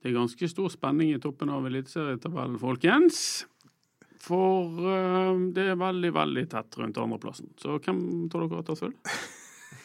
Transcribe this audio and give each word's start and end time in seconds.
Det 0.00 0.08
er 0.08 0.16
ganske 0.16 0.48
stor 0.48 0.70
spenning 0.72 1.12
i 1.12 1.20
toppen 1.20 1.50
av 1.52 1.66
eliteserietabellen, 1.68 2.56
folkens. 2.60 3.18
For 4.20 4.80
uh, 4.84 5.36
det 5.52 5.66
er 5.72 5.80
veldig, 5.80 6.12
veldig 6.16 6.44
tett 6.52 6.78
rundt 6.80 7.00
andreplassen. 7.00 7.50
Så 7.60 7.76
hvem 7.80 8.00
tror 8.32 8.48
dere 8.48 8.64
tar 8.64 8.78
sølv? 8.80 8.96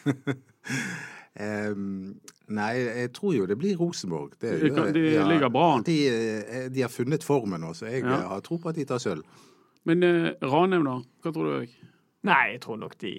um, 1.75 2.13
nei, 2.55 2.71
jeg 3.01 3.11
tror 3.15 3.35
jo 3.35 3.47
det 3.49 3.59
blir 3.59 3.75
Rosenborg. 3.79 4.37
Det, 4.39 4.55
de, 4.63 4.71
de, 4.71 4.87
de 4.95 5.05
ja, 5.17 5.27
ligger 5.27 5.51
bra 5.51 5.69
an. 5.75 5.85
De, 5.87 5.97
eh, 6.11 6.67
de, 6.71 6.83
har 6.83 6.91
funnet 6.91 7.23
formen 7.27 7.63
nå, 7.63 7.73
så 7.75 7.91
jeg 7.91 8.03
ja. 8.03 8.21
har 8.31 8.43
tro 8.45 8.59
på 8.59 8.71
at 8.71 8.79
de 8.79 8.87
tar 8.87 9.03
sølv. 9.03 9.43
Men 9.87 10.03
uh, 10.03 10.31
Ranheim, 10.47 10.87
da? 10.87 10.97
Hva 11.23 11.35
tror 11.35 11.51
du? 11.51 11.77
Nei, 12.25 12.41
jeg 12.55 12.63
tror 12.63 12.79
nok 12.81 12.95
de 13.03 13.15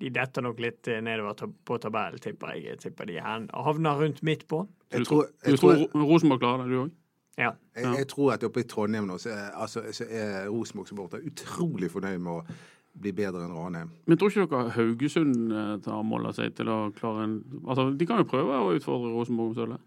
de 0.00 0.10
detter 0.14 0.44
nok 0.44 0.60
litt 0.62 0.88
nedover 1.04 1.50
på 1.68 1.76
tabellen, 1.82 2.22
tipper 2.22 2.54
jeg. 2.56 2.64
Jeg 2.70 2.82
tipper 2.86 3.10
de 3.10 3.18
havner 3.20 4.00
rundt 4.00 4.22
midt 4.26 4.46
på. 4.48 4.64
Jeg 4.90 5.06
tror, 5.06 5.28
jeg 5.44 5.60
tror, 5.60 5.84
tror 5.92 6.08
Rosenborg 6.08 6.42
klarer 6.42 6.64
det, 6.64 6.72
du 6.72 6.80
òg? 6.86 6.96
Ja. 7.38 7.52
Jeg, 7.76 7.94
jeg, 7.98 8.08
tror 8.10 8.34
at 8.34 8.44
oppe 8.44 8.60
i 8.60 8.68
Trondheim 8.68 9.06
nå 9.08 9.16
så 9.20 9.30
er, 9.32 9.46
altså, 9.56 9.84
så 9.96 10.04
er 10.08 10.48
Rosenborg-supportere 10.50 11.24
utrolig 11.30 11.88
fornøyd 11.92 12.18
med 12.20 12.40
å 12.40 12.56
bli 13.00 13.12
bedre 13.16 13.44
enn 13.46 13.54
Ranheim. 13.54 13.92
Men 14.10 14.18
tror 14.18 14.32
ikke 14.32 14.48
dere 14.50 14.74
Haugesund 14.74 15.54
eh, 15.54 15.74
tar 15.84 16.02
mål 16.06 16.30
av 16.30 16.36
seg 16.36 16.56
til 16.58 16.70
å 16.72 16.78
klare 16.96 17.28
en 17.28 17.36
Altså, 17.62 17.90
De 17.96 18.08
kan 18.08 18.20
jo 18.20 18.28
prøve 18.28 18.58
å 18.58 18.74
utfordre 18.74 19.12
Rosenborg 19.14 19.52
om 19.52 19.58
sølvet? 19.60 19.86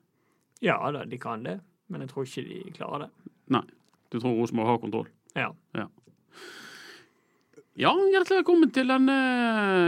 Ja 0.64 0.78
da, 0.96 1.04
de 1.06 1.20
kan 1.20 1.44
det. 1.44 1.58
Men 1.92 2.06
jeg 2.06 2.14
tror 2.14 2.30
ikke 2.30 2.46
de 2.48 2.76
klarer 2.78 3.06
det. 3.06 3.32
Nei. 3.54 3.66
Du 4.10 4.20
tror 4.22 4.38
Rosenborg 4.40 4.72
har 4.72 4.80
kontroll? 4.82 5.10
Ja. 5.36 5.50
ja. 5.76 5.90
Ja, 7.74 7.90
hjertelig 7.90 8.44
velkommen 8.44 8.70
til 8.70 8.86
denne 8.86 9.14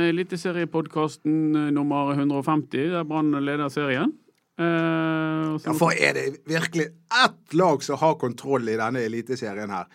eliteseriepodkasten 0.10 1.34
eh, 1.54 1.66
nummer 1.74 2.16
150, 2.16 2.88
der 2.96 3.04
Brann 3.06 3.30
leder 3.46 3.70
serien. 3.70 4.10
Uh, 4.58 5.60
ja, 5.60 5.74
for 5.76 5.94
er 5.94 6.16
det 6.16 6.24
virkelig 6.50 6.88
ett 6.88 7.54
lag 7.54 7.84
som 7.86 8.00
har 8.02 8.16
kontroll 8.18 8.72
i 8.72 8.78
denne 8.80 9.04
eliteserien 9.06 9.70
her, 9.70 9.92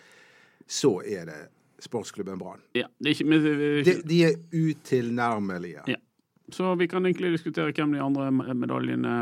så 0.69 0.91
er 1.01 1.25
det 1.27 1.39
sportsklubben 1.83 2.39
Brann. 2.39 2.61
Ja, 2.77 2.87
de, 3.03 3.15
de, 3.17 3.97
de, 4.07 4.21
er 4.29 4.39
utilnærmelige. 4.53 5.83
Ja. 5.91 5.99
Så 6.47 6.71
vi 6.79 6.87
kan 6.87 7.03
egentlig 7.09 7.33
diskutere 7.35 7.75
hvem 7.75 7.97
de 7.97 8.05
andre 8.05 8.29
medaljene 8.31 9.17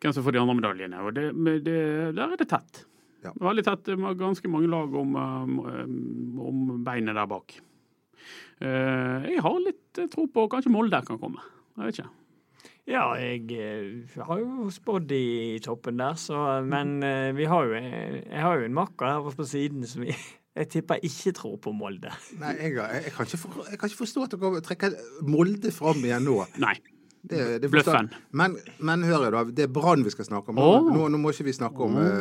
Hvem 0.00 0.14
som 0.16 0.24
får 0.24 0.32
de 0.32 0.40
andre 0.40 0.56
medaljene. 0.56 1.00
Og 1.04 1.16
det, 1.16 1.26
det, 1.64 1.80
der 2.16 2.22
er 2.26 2.36
det 2.40 2.48
tett. 2.48 2.84
Ja. 3.24 3.34
Veldig 3.36 3.64
tett. 3.64 3.90
Med 4.00 4.16
ganske 4.20 4.48
mange 4.48 4.68
lag 4.72 4.94
om, 4.96 5.18
om 5.20 6.70
beinet 6.84 7.16
der 7.16 7.28
bak. 7.28 7.60
Uh, 8.60 9.26
jeg 9.26 9.44
har 9.44 9.60
litt 9.64 10.00
tro 10.12 10.26
på 10.30 10.48
kanskje 10.52 10.72
Molde 10.72 11.00
kan 11.06 11.20
komme. 11.20 11.44
Jeg 11.78 11.86
vet 11.86 12.00
ikke. 12.00 12.10
Ja, 12.90 13.04
jeg 13.20 13.46
uh, 13.54 14.18
har 14.26 14.42
jo 14.42 14.68
spådd 14.74 15.14
i 15.14 15.60
toppen 15.64 16.00
der, 16.00 16.18
så 16.18 16.60
Men 16.66 16.98
vi 17.36 17.46
har 17.48 17.68
jo 17.68 17.74
Jeg 17.78 18.42
har 18.42 18.58
jo 18.58 18.66
en 18.66 18.76
makker 18.76 19.06
her 19.06 19.36
på 19.36 19.46
siden 19.46 19.86
som 19.86 20.04
jeg, 20.04 20.18
jeg 20.58 20.68
tipper 20.74 21.02
ikke 21.06 21.32
tror 21.38 21.58
på 21.62 21.72
Molde. 21.72 22.12
Nei, 22.40 22.56
jeg, 22.58 22.76
jeg, 22.76 23.12
kan 23.16 23.26
for, 23.26 23.62
jeg, 23.70 23.78
kan 23.78 23.90
ikke 23.90 24.02
forstå 24.02 24.26
at 24.26 24.40
dere 24.40 24.64
trekker 24.66 24.96
Molde 25.28 25.72
fram 25.72 26.02
igjen 26.04 26.26
nå. 26.26 26.40
Nei. 26.60 26.76
Det, 27.22 27.58
det 27.60 27.68
Bløffen. 27.68 28.08
Men, 28.32 28.54
men 28.78 29.02
hør 29.04 29.26
da, 29.34 29.42
det 29.44 29.66
er 29.66 29.72
Brann 29.72 30.04
vi 30.06 30.12
skal 30.14 30.24
snakke 30.24 30.54
om. 30.54 30.60
Oh. 30.62 30.86
Nå, 30.88 31.08
nå, 31.12 31.18
må 31.20 31.32
ikke 31.34 31.44
vi 31.50 31.52
snakke 31.52 31.84
om 31.84 31.98
oh. 32.00 32.14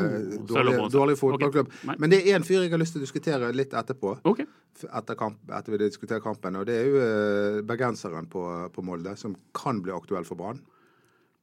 dårlig, 0.49 0.73
dårlig 0.91 1.15
fotballklubb. 1.19 1.69
Okay. 1.71 1.95
Men 2.03 2.11
det 2.11 2.19
er 2.19 2.35
én 2.35 2.45
fyr 2.47 2.65
jeg 2.65 2.73
har 2.73 2.81
lyst 2.81 2.97
til 2.97 3.01
å 3.01 3.05
diskutere 3.05 3.53
litt 3.55 3.75
etterpå. 3.79 4.17
Okay. 4.27 4.49
Etter, 4.83 5.15
kamp, 5.19 5.39
etter 5.55 5.75
vi 5.75 5.81
diskuterer 5.85 6.23
kampen. 6.23 6.59
Og 6.59 6.67
det 6.67 6.75
er 6.81 6.91
jo 6.91 6.99
uh, 6.99 7.61
bergenseren 7.67 8.27
på, 8.31 8.43
på, 8.75 8.83
Molde, 8.85 9.15
som 9.19 9.37
kan 9.55 9.79
bli 9.85 9.95
aktuell 9.95 10.27
for 10.27 10.39
Brann. 10.39 10.59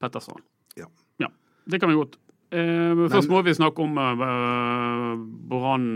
Petterstrand. 0.05 0.45
Ja. 0.77 0.91
ja. 1.25 1.33
Det 1.65 1.81
kan 1.81 1.93
vi 1.93 1.97
godt. 1.97 2.21
Eh, 2.57 3.01
først 3.13 3.29
må 3.29 3.43
vi 3.45 3.53
snakke 3.57 3.85
om 3.85 3.99
uh, 4.01 5.17
Brann 5.51 5.89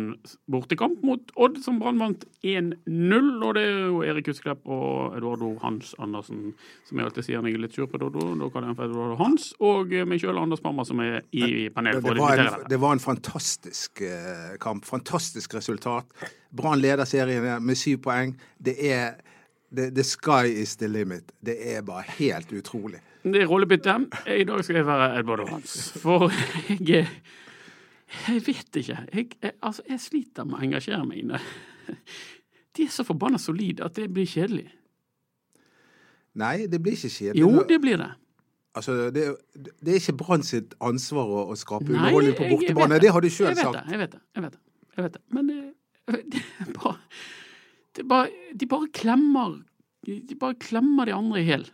bortekamp 0.50 1.00
mot 1.06 1.32
Odd, 1.41 1.60
som 1.65 1.78
Brann 1.81 2.00
vant 2.03 2.26
1-0. 2.44 3.31
Og 3.47 3.54
det 3.56 3.62
er 3.65 3.78
jo 3.88 4.03
Erik 4.04 4.28
Husklepp 4.28 4.69
og 4.69 5.16
Eduardo 5.16 5.54
Hans 5.62 5.94
Andersen 6.03 6.50
som 6.88 7.00
jeg 7.00 7.09
alltid 7.09 7.28
sier 7.28 7.41
når 7.41 7.53
jeg 7.53 7.60
er 7.60 7.65
litt 7.65 7.78
sur 7.78 7.88
på 7.88 8.00
Dodo. 8.03 8.26
Da 8.34 8.50
kaller 8.53 8.69
jeg 8.69 8.75
ham 8.75 8.78
for 8.82 8.91
Eduardo 8.91 9.16
Hans. 9.22 9.49
Og 9.65 9.97
meg 10.10 10.20
sjøl 10.20 10.43
Anders 10.43 10.62
Pammer, 10.65 10.88
som 10.88 11.00
er 11.04 11.22
i 11.32 11.69
panelet 11.72 12.04
for 12.04 12.12
å 12.12 12.19
diskutere 12.19 12.59
det. 12.59 12.70
Det 12.75 12.81
var 12.84 12.97
en 12.99 13.04
fantastisk 13.06 14.04
kamp. 14.60 14.84
Fantastisk 14.91 15.56
resultat. 15.56 16.28
Brann 16.56 16.82
leder 16.82 17.09
serien 17.09 17.65
med 17.65 17.78
syv 17.78 18.03
poeng. 18.04 18.37
Det 18.60 18.76
er 18.91 19.15
the, 19.72 19.88
the 19.91 20.04
sky 20.04 20.50
is 20.50 20.76
the 20.76 20.88
limit. 20.88 21.32
Det 21.41 21.56
er 21.75 21.81
bare 21.87 22.04
helt 22.19 22.53
utrolig. 22.53 23.00
Det 23.22 23.42
er 23.42 23.48
rollebytte. 23.50 23.94
I 24.32 24.44
dag 24.48 24.64
skal 24.64 24.81
jeg 24.81 24.86
være 24.88 25.08
Edvard 25.20 25.48
Hans. 25.50 25.92
For 26.00 26.31
jeg 26.69 27.06
Jeg 28.26 28.42
vet 28.47 28.76
ikke. 28.76 28.98
Jeg, 29.14 29.26
jeg, 29.42 29.53
altså, 29.62 29.82
jeg 29.88 30.00
sliter 30.00 30.44
med 30.44 30.58
å 30.58 30.64
engasjere 30.66 31.04
meg 31.06 31.20
inne. 31.22 31.38
De 32.76 32.86
er 32.86 32.91
så 32.91 33.04
forbanna 33.06 33.38
solide 33.38 33.84
at 33.86 33.94
det 33.98 34.08
blir 34.14 34.26
kjedelig. 34.26 34.66
Nei, 36.41 36.66
det 36.70 36.81
blir 36.82 36.97
ikke 36.97 37.10
kjedelig. 37.10 37.42
Jo, 37.42 37.62
det 37.69 37.78
blir 37.82 38.00
det. 38.00 38.10
Altså, 38.78 38.97
det, 39.14 39.25
det 39.54 39.94
er 39.94 39.98
ikke 39.98 40.16
Brann 40.20 40.47
sitt 40.47 40.75
ansvar 40.82 41.26
å, 41.26 41.41
å 41.50 41.56
skape 41.58 41.91
underholdning 41.91 42.37
på 42.38 42.50
bortebane. 42.52 43.00
Det 43.02 43.10
har 43.14 43.25
du 43.25 43.31
sjøl 43.31 43.54
sagt. 43.58 43.81
Jeg 43.91 44.02
vet 44.02 44.14
det. 44.14 44.22
Jeg 44.37 44.44
vet 44.47 44.54
det. 44.54 44.62
Jeg 44.97 45.06
vet 45.06 45.16
det. 45.16 45.22
Men 45.34 45.50
det, 45.50 45.58
det, 46.34 46.44
er 46.62 46.70
bare, 46.78 46.94
det 47.94 48.04
er 48.04 48.10
bare, 48.10 48.47
de 48.62 48.70
bare 48.70 48.91
klemmer 48.94 49.58
De 50.06 50.38
bare 50.38 50.56
klemmer 50.62 51.10
de 51.10 51.14
andre 51.14 51.42
i 51.42 51.47
hjel. 51.47 51.66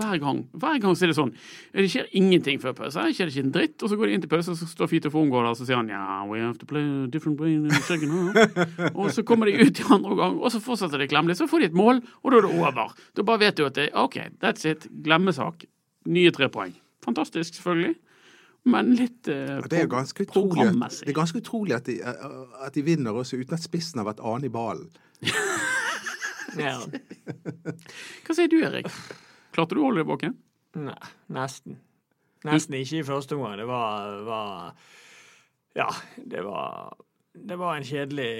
Hver 0.00 0.16
gang 0.22 0.40
Hver 0.56 0.78
gang 0.80 0.96
så 0.96 1.04
er 1.04 1.12
det 1.12 1.16
sånn. 1.18 1.32
Det 1.76 1.86
skjer 1.92 2.08
ingenting 2.16 2.60
før 2.62 2.74
pause. 2.78 3.04
Det 3.04 3.16
skjer 3.18 3.32
ikke 3.32 3.44
en 3.44 3.54
dritt. 3.54 3.76
Og 3.84 3.92
så 3.92 3.98
går 4.00 4.08
de 4.08 4.16
inn 4.16 4.24
til 4.24 4.32
pause, 4.32 4.54
og 4.54 4.60
så 4.60 4.68
står 4.70 4.90
Fito 4.90 5.12
Fongård 5.12 5.44
der 5.44 5.52
og 5.52 5.58
så 5.60 5.68
sier 5.68 5.80
han 5.80 5.90
ja, 5.92 6.02
we 6.28 6.40
have 6.40 6.56
to 6.60 6.68
play 6.68 6.84
a 6.84 7.08
different 7.12 7.40
way 7.42 7.56
in 7.58 7.68
the 7.68 7.82
second 7.84 8.14
half. 8.14 8.70
og 8.98 9.10
så 9.14 9.24
kommer 9.26 9.50
de 9.50 9.58
ut 9.60 9.82
i 9.82 9.88
andre 9.92 10.16
gang, 10.22 10.38
og 10.40 10.54
så 10.54 10.62
fortsetter 10.64 11.02
de 11.02 11.08
å 11.08 11.12
klemme 11.12 11.32
litt. 11.32 11.40
Så 11.40 11.48
får 11.50 11.64
de 11.64 11.70
et 11.70 11.76
mål, 11.76 12.00
og 12.22 12.32
da 12.32 12.40
er 12.40 12.48
det 12.48 12.52
over. 12.56 12.94
Da 13.16 13.26
bare 13.28 13.44
vet 13.44 13.60
du 13.60 13.66
at 13.68 13.76
det 13.76 13.90
OK, 13.98 14.16
that's 14.40 14.64
it. 14.68 14.88
Glemmesak. 15.04 15.66
Nye 16.08 16.32
tre 16.32 16.48
poeng. 16.52 16.72
Fantastisk, 17.04 17.58
selvfølgelig. 17.58 17.98
Men 18.70 18.92
litt 18.96 19.28
eh, 19.28 19.56
det 19.72 19.78
er 19.84 19.88
ganske 19.88 20.26
utrolig, 20.26 20.66
Det 20.68 21.08
er 21.08 21.16
ganske 21.16 21.40
utrolig 21.40 21.76
at 21.78 21.86
de, 21.88 21.96
at 22.04 22.74
de 22.76 22.84
vinner 22.84 23.16
også 23.16 23.40
uten 23.40 23.56
at 23.56 23.64
spissen 23.64 24.02
har 24.02 24.08
vært 24.10 24.20
annen 24.20 24.48
i 24.48 24.52
ballen. 24.52 24.90
ja. 26.60 26.76
Hva 28.26 28.36
sier 28.36 28.52
du, 28.52 28.60
Erik? 28.64 28.88
Klarte 29.60 29.76
du 29.76 29.82
å 29.82 29.90
holde 29.90 30.00
deg 30.00 30.08
våken? 30.08 30.36
Nei, 30.80 31.10
nesten. 31.36 31.76
Nesten 32.48 32.78
ikke 32.78 33.02
i 33.02 33.04
første 33.04 33.36
omgang. 33.36 33.58
Det 33.60 33.66
var, 33.68 34.14
var 34.24 34.70
Ja, 35.76 35.90
det 36.16 36.40
var 36.46 36.96
Det 37.36 37.58
var 37.60 37.76
en 37.76 37.84
kjedelig 37.84 38.30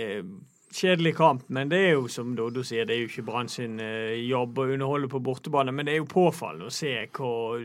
kjedelig 0.71 1.17
kamp, 1.19 1.49
men 1.51 1.69
det 1.69 1.79
er 1.83 1.93
jo 1.97 2.07
som 2.11 2.33
Doddo 2.39 2.63
sier, 2.67 2.87
det 2.87 2.95
er 2.95 3.01
jo 3.03 3.09
ikke 3.11 3.25
Brann 3.27 3.49
sin 3.51 3.81
eh, 3.83 4.21
jobb 4.23 4.61
å 4.63 4.69
underholde 4.71 5.11
på 5.11 5.21
bortebane. 5.27 5.75
Men 5.75 5.89
det 5.89 5.97
er 5.97 6.01
jo 6.01 6.11
påfallende 6.11 6.71
å 6.71 6.75
se 6.75 6.93
hvor 7.17 7.59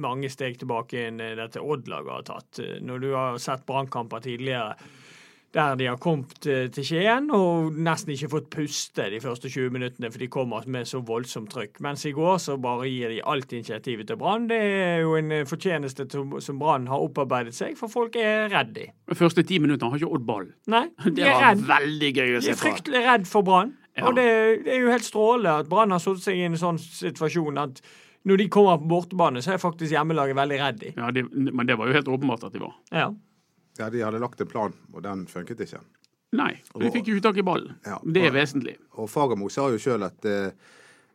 mange 0.00 0.30
steg 0.32 0.58
tilbake 0.58 1.06
inn 1.08 1.22
dette 1.22 1.62
Odd-laget 1.62 2.14
har 2.16 2.26
tatt. 2.26 2.60
Eh, 2.64 2.80
når 2.84 3.04
du 3.04 3.08
har 3.14 3.38
sett 3.42 3.66
Brannkamper 3.68 4.24
tidligere 4.26 4.74
der 5.58 5.76
de 5.78 5.88
har 5.90 5.98
kommet 6.02 6.46
eh, 6.46 6.66
til 6.72 6.86
Skien 6.86 7.28
og 7.34 7.74
nesten 7.74 8.14
ikke 8.14 8.30
fått 8.32 8.48
puste 8.52 9.08
de 9.12 9.20
første 9.22 9.50
20 9.50 9.74
minuttene, 9.74 10.10
for 10.12 10.22
de 10.22 10.30
kommer 10.32 10.66
med 10.70 10.88
så 10.88 11.00
voldsomt 11.04 11.50
trykk. 11.52 11.80
Mens 11.84 12.06
i 12.08 12.14
går 12.16 12.38
så 12.42 12.58
bare 12.62 12.88
gir 12.90 13.12
de 13.12 13.20
alt 13.26 13.52
initiativet 13.52 14.08
til 14.10 14.20
Brann. 14.20 14.48
Det 14.50 14.58
er 14.58 15.02
jo 15.02 15.16
en 15.18 15.34
eh, 15.34 15.46
fortjeneste 15.48 16.08
som 16.12 16.62
Brann 16.62 16.88
har 16.90 17.04
opparbeidet 17.04 17.56
seg, 17.56 17.76
for 17.78 17.92
folk 17.92 18.16
er 18.20 18.48
redd 18.54 18.74
de. 18.78 18.88
De 19.10 19.18
første 19.18 19.44
ti 19.46 19.60
minuttene 19.62 19.92
har 19.92 20.00
ikke 20.00 20.14
Odd 20.18 20.26
ball. 20.28 20.48
Nei, 20.70 20.86
de 21.04 21.16
det 21.18 21.28
var 21.28 21.62
veldig 21.68 22.12
gøy 22.14 22.36
å 22.38 22.42
se 22.42 22.42
på. 22.42 22.48
De 22.48 22.54
er 22.54 22.62
fryktelig 22.62 23.06
redd 23.06 23.30
for 23.30 23.46
Brann. 23.46 23.76
Ja. 23.98 24.06
Og 24.08 24.14
det, 24.14 24.28
det, 24.64 24.76
er 24.76 24.84
jo 24.84 24.92
helt 24.94 25.06
strålende 25.06 25.64
at 25.64 25.70
Brann 25.70 25.90
har 25.90 26.02
satt 26.02 26.22
seg 26.22 26.38
i 26.38 26.44
en 26.46 26.58
sånn 26.58 26.78
situasjon 26.78 27.58
at 27.58 27.80
når 28.28 28.42
de 28.42 28.46
kommer 28.52 28.78
på 28.78 28.90
bortebane, 28.90 29.40
så 29.42 29.54
er 29.54 29.62
faktisk 29.62 29.94
hjemmelaget 29.94 30.36
veldig 30.36 30.58
redd 30.60 30.78
de. 30.82 30.92
Ja, 30.98 31.10
de, 31.14 31.24
men 31.32 31.66
det 31.66 31.78
var 31.78 31.88
jo 31.88 31.96
helt 31.96 32.10
åpenbart 32.12 32.44
at 32.46 32.54
de 32.54 32.62
var. 32.62 32.76
Ja. 32.94 33.08
Ja, 33.78 33.88
de 33.94 34.02
hadde 34.02 34.20
lagt 34.22 34.40
en 34.42 34.50
plan, 34.50 34.74
og 34.92 35.04
den 35.04 35.26
funket 35.30 35.62
ikke. 35.64 35.80
Nei, 36.36 36.50
de 36.76 36.90
fikk 36.92 37.08
jo 37.08 37.16
ikke 37.16 37.28
tak 37.30 37.38
i 37.40 37.46
ballen. 37.46 37.78
Ja, 37.88 38.00
det 38.04 38.26
er 38.28 38.34
vesentlig. 38.34 38.74
Og 39.00 39.08
Fagermo 39.08 39.48
sa 39.52 39.70
jo 39.72 39.78
sjøl 39.80 40.04
at 40.04 40.18
det, 40.26 40.36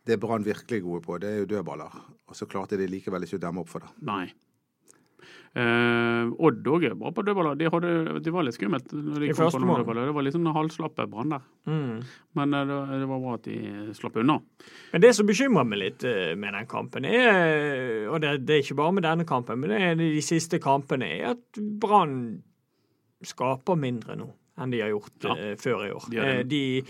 det 0.09 0.17
Brann 0.21 0.45
virkelig 0.45 0.81
gode 0.85 1.03
på, 1.05 1.19
det 1.21 1.29
er 1.29 1.43
jo 1.43 1.51
dødballer. 1.51 1.99
Og 2.31 2.39
så 2.39 2.47
klarte 2.49 2.79
de 2.79 2.87
likevel 2.89 3.27
ikke 3.27 3.37
å 3.37 3.43
demme 3.43 3.61
opp 3.61 3.69
for 3.69 3.85
det. 3.85 3.91
Nei. 4.09 4.25
Eh, 5.53 6.31
Odd 6.41 6.65
òg 6.65 6.87
er 6.87 6.95
bra 6.97 7.11
på 7.13 7.21
dødballer. 7.27 7.57
De, 7.59 7.67
hadde, 7.69 7.89
de 8.25 8.31
var 8.33 8.45
litt 8.47 8.55
skummelt 8.57 8.89
når 8.89 9.21
de 9.21 9.27
I 9.29 9.35
kom 9.37 9.51
på 9.53 9.59
noen 9.61 9.83
dødballer. 9.83 10.07
Det 10.09 10.15
var 10.17 10.25
litt 10.25 10.33
sånn 10.33 10.49
halvslappe 10.55 11.05
Brann 11.11 11.35
der. 11.35 11.43
Mm. 11.69 11.99
Men 12.39 12.57
eh, 12.57 12.63
det, 12.71 12.79
det 13.03 13.09
var 13.11 13.21
bra 13.21 13.35
at 13.37 13.45
de 13.45 13.59
slapp 13.99 14.17
unna. 14.23 14.39
Men 14.95 15.03
det 15.05 15.11
som 15.13 15.29
bekymrer 15.29 15.67
meg 15.69 15.81
litt 15.83 16.07
eh, 16.09 16.31
med 16.39 16.57
den 16.57 16.69
kampen, 16.71 17.05
er, 17.05 18.07
og 18.09 18.17
det, 18.23 18.39
det 18.47 18.57
er 18.57 18.65
ikke 18.65 18.79
bare 18.81 18.97
med 18.97 19.05
denne 19.05 19.27
kampen, 19.29 19.61
men 19.61 19.75
det 19.75 19.83
er 19.91 20.01
de 20.01 20.09
siste 20.25 20.57
kampene, 20.63 21.11
er 21.19 21.35
at 21.35 21.61
Brann 21.83 22.17
skaper 23.27 23.75
mindre 23.79 24.15
nå 24.19 24.29
enn 24.61 24.69
de 24.69 24.79
har 24.83 24.91
gjort 24.93 25.23
Ja. 25.25 25.33
eh, 25.35 25.55
før 25.57 25.85
i 25.87 25.91
år. 25.95 26.03
De. 26.11 26.17
Eh, 26.21 26.43
de, 26.45 26.83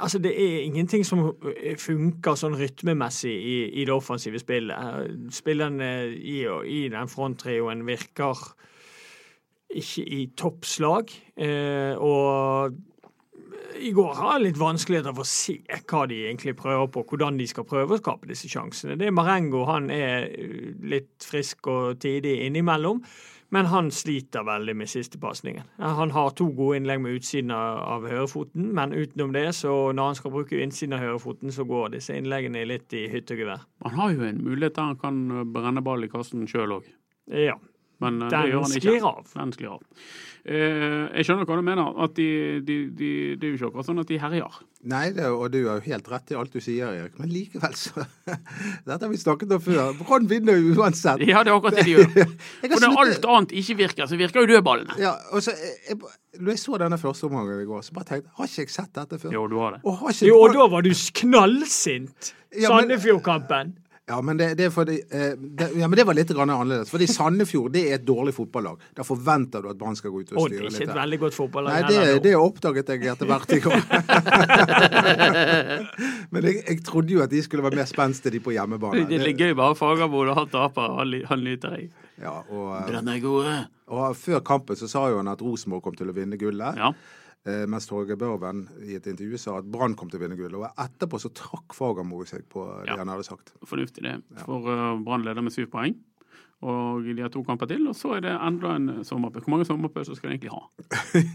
altså 0.00 0.18
det 0.18 0.30
er 0.32 0.62
ingenting 0.64 1.04
som 1.04 1.26
eh, 1.56 1.76
funker 1.76 2.38
sånn 2.40 2.56
rytmemessig 2.56 3.34
i, 3.36 3.56
i 3.82 3.84
det 3.84 3.92
offensive 3.92 4.40
spillet. 4.40 4.72
Eh, 4.76 5.30
Spillerne 5.30 5.90
i, 6.16 6.38
i 6.64 6.88
den 6.88 7.08
fronttrioen 7.12 7.84
virker 7.86 8.40
ikke 9.70 10.02
i 10.08 10.22
toppslag. 10.40 11.12
Eh, 11.36 11.94
og 12.00 12.74
i 13.80 13.92
går 13.96 14.14
har 14.18 14.34
jeg 14.38 14.48
litt 14.48 14.58
vanskeligheter 14.60 15.14
for 15.14 15.22
å 15.24 15.30
se 15.30 15.54
hva 15.88 16.02
de 16.10 16.16
egentlig 16.26 16.56
prøver 16.58 16.88
på, 16.92 17.04
hvordan 17.12 17.38
de 17.38 17.46
skal 17.48 17.64
prøve 17.68 17.94
å 17.96 18.00
skape 18.00 18.28
disse 18.28 18.48
sjansene. 18.50 18.96
Det 18.98 19.06
er 19.08 19.14
Marengo 19.14 19.62
han 19.68 19.86
er 19.94 20.26
litt 20.90 21.22
frisk 21.24 21.68
og 21.70 22.00
tidig 22.02 22.34
innimellom, 22.48 23.00
men 23.50 23.66
han 23.70 23.90
sliter 23.94 24.46
veldig 24.46 24.76
med 24.78 24.90
siste 24.90 25.18
pasningen. 25.20 25.66
Han 25.82 26.14
har 26.14 26.34
to 26.38 26.48
gode 26.54 26.80
innlegg 26.80 27.02
med 27.02 27.18
utsiden 27.18 27.50
av, 27.54 28.06
hørefoten, 28.06 28.30
høyrefoten, 28.30 28.74
men 28.74 28.92
utenom 28.92 29.32
det, 29.32 29.54
så 29.54 29.92
når 29.92 30.10
han 30.10 30.18
skal 30.18 30.34
bruke 30.34 30.60
innsiden 30.62 30.96
av 30.96 31.04
høyrefoten, 31.04 31.52
så 31.52 31.64
går 31.64 31.94
disse 31.94 32.16
innleggene 32.16 32.64
litt 32.68 32.92
i 32.92 33.08
hytte 33.10 33.34
og 33.34 33.42
gevær. 33.42 33.66
Han 33.84 33.98
har 33.98 34.14
jo 34.14 34.26
en 34.26 34.42
mulighet 34.44 34.76
der 34.76 34.90
han 34.90 35.00
kan 35.00 35.52
brenne 35.52 35.82
ball 35.82 36.04
i 36.04 36.10
kassen 36.10 36.46
sjøl 36.50 36.78
òg. 36.78 36.88
Ja. 37.30 37.56
Men 38.00 38.22
eh, 38.22 38.30
Den 38.32 38.42
det 38.46 38.50
gjør 38.54 38.66
han 38.66 38.76
ikke. 38.80 38.98
av. 39.12 39.30
Den 39.36 39.54
sklir 39.56 39.72
av. 39.76 39.86
Eh, 40.40 41.02
jeg 41.20 41.26
skjønner 41.28 41.44
hva 41.44 41.56
du 41.58 41.64
mener. 41.66 41.88
at 42.00 42.14
de, 42.16 42.28
de, 42.64 42.76
de, 42.96 43.08
Det 43.36 43.44
er 43.44 43.50
jo 43.50 43.58
ikke 43.58 43.68
akkurat 43.70 43.88
sånn 43.90 44.00
at 44.00 44.08
de 44.08 44.18
herjer. 44.22 44.54
Nei, 44.88 45.02
det, 45.12 45.26
og 45.28 45.50
du 45.52 45.58
har 45.66 45.82
jo 45.82 45.84
helt 45.90 46.06
rett 46.08 46.32
i 46.32 46.36
alt 46.40 46.54
du 46.56 46.62
sier, 46.64 46.94
Erik. 46.96 47.18
Men 47.20 47.28
likevel, 47.34 47.74
så 47.76 48.06
Dette 48.88 48.96
har 49.04 49.10
vi 49.12 49.20
snakket 49.20 49.52
om 49.52 49.60
før. 49.66 49.92
Brann 50.00 50.30
vinner 50.30 50.56
jo 50.56 50.72
uansett. 50.80 51.20
Ja, 51.28 51.42
det 51.44 51.52
er 51.52 51.58
akkurat 51.58 51.76
det 51.76 51.84
de 51.90 51.98
gjør. 51.98 52.32
For 52.70 52.86
når 52.86 53.02
alt 53.04 53.28
annet 53.34 53.52
ikke 53.60 53.76
virker, 53.82 54.08
så 54.08 54.16
virker 54.20 54.46
jo 54.46 54.54
dødballene. 54.54 54.96
Ja, 55.02 55.12
og 55.34 55.44
så, 55.44 55.52
jeg, 55.60 55.76
jeg, 55.90 56.40
når 56.40 56.56
jeg 56.56 56.62
så 56.64 56.80
denne 56.80 57.00
første 57.04 57.28
omgangen 57.28 57.60
i 57.60 57.68
går, 57.68 57.84
så 57.84 57.98
bare 57.98 58.08
tenkte 58.14 58.30
jeg 58.30 58.38
Har 58.40 58.48
ikke 58.48 58.64
jeg 58.64 58.74
sett 58.78 58.92
dette 58.96 59.20
før? 59.20 59.36
Jo, 59.36 59.44
du 59.52 59.58
har 59.60 59.76
det. 59.76 59.84
Og 59.84 60.00
har 60.00 60.16
ikke 60.16 60.32
Jo, 60.32 60.40
og 60.46 60.56
da 60.56 60.70
var 60.72 60.88
du 60.88 60.90
knallsint! 61.20 62.32
Ja, 62.56 62.72
Sandefjord-kampen. 62.72 63.76
Ja, 64.10 64.16
men 64.26 64.34
det, 64.40 64.48
det 64.58 64.64
er 64.66 64.72
fordi 64.74 64.96
eh, 65.06 65.38
det, 65.38 65.68
ja, 65.78 65.86
men 65.86 65.94
det 65.94 66.02
var 66.08 66.16
litt 66.18 66.32
grann 66.34 66.50
annerledes. 66.50 66.90
Fordi 66.90 67.06
Sandefjord 67.06 67.70
det 67.76 67.82
er 67.86 67.94
et 68.00 68.06
dårlig 68.06 68.34
fotballag. 68.34 68.80
Da 68.96 69.02
forventer 69.06 69.62
du 69.62 69.68
at 69.70 69.78
Brann 69.78 69.96
skal 69.98 70.10
gå 70.10 70.20
ut 70.24 70.32
og 70.32 70.34
styre 70.34 70.42
Og 70.42 70.50
det 70.50 70.56
er 70.58 70.62
ikke 70.74 70.88
et 70.88 70.98
veldig 70.98 71.18
godt 71.22 71.34
fotballag. 71.36 71.70
Nei, 71.76 71.82
heller 71.86 72.06
det, 72.16 72.22
det 72.24 72.34
oppdaget 72.40 72.90
jeg 72.90 73.06
etter 73.12 73.26
hvert 73.30 73.50
i 73.54 73.60
går. 73.68 73.80
Men 76.34 76.40
jeg, 76.50 76.54
jeg 76.64 76.78
trodde 76.90 77.10
jo 77.14 77.22
at 77.22 77.30
de 77.30 77.38
skulle 77.46 77.62
være 77.68 77.78
mer 77.78 77.88
spenstige, 77.90 78.32
de 78.34 78.40
på 78.42 78.50
hjemmebane. 78.56 79.06
Det 79.06 79.14
er 79.20 79.26
litt 79.28 79.38
gøy 79.38 79.52
bare 79.62 79.74
Fagermo 79.78 80.18
og 80.24 80.34
han 80.40 80.50
taper. 80.50 80.86
Han, 81.30 81.40
nyter 81.46 81.70
jeg. 81.78 81.86
ja, 82.18 82.34
og, 82.50 82.82
eh, 82.82 82.98
er 82.98 83.70
og 83.90 84.14
før 84.18 84.42
kampen 84.46 84.78
så 84.78 84.86
sa 84.90 85.08
jo 85.10 85.18
han 85.22 85.30
at 85.30 85.42
Rosenborg 85.42 85.82
kom 85.86 85.94
til 85.98 86.10
å 86.10 86.14
vinne 86.18 86.36
gullet. 86.40 86.72
Ja. 86.78 86.90
Eh, 87.48 87.64
mens 87.72 87.86
Torgeir 87.88 88.18
Børven 88.20 88.66
i 88.84 88.98
et 88.98 89.06
intervju 89.08 89.38
sa 89.40 89.54
at 89.62 89.64
Brann 89.72 89.94
kom 89.96 90.10
til 90.12 90.20
å 90.20 90.24
vinne 90.26 90.36
gullet. 90.36 90.60
Og 90.60 90.82
etterpå 90.84 91.16
så 91.22 91.30
trakk 91.32 91.72
Fagermo 91.72 92.20
seg 92.28 92.44
på 92.52 92.66
det 92.84 92.90
Ja. 92.92 92.98
han 93.00 93.08
hadde 93.08 93.24
sagt. 93.24 93.54
Fornuftig 93.64 94.02
det. 94.04 94.18
For 94.44 94.60
uh, 94.68 95.00
Brann 95.00 95.24
leder 95.24 95.40
med 95.42 95.52
syv 95.52 95.70
poeng. 95.72 95.96
Og 96.60 97.06
de 97.16 97.22
har 97.22 97.30
to 97.32 97.40
kamper 97.42 97.64
til, 97.70 97.86
og 97.88 97.94
så 97.96 98.18
er 98.18 98.20
det 98.20 98.34
enda 98.36 98.74
en 98.76 98.90
sommerpause. 99.08 99.46
Hvor 99.46 99.54
mange 99.54 99.64
sommerpauser 99.64 100.12
skal 100.18 100.28
de 100.28 100.34
egentlig 100.36 100.52
ha? 100.52 100.60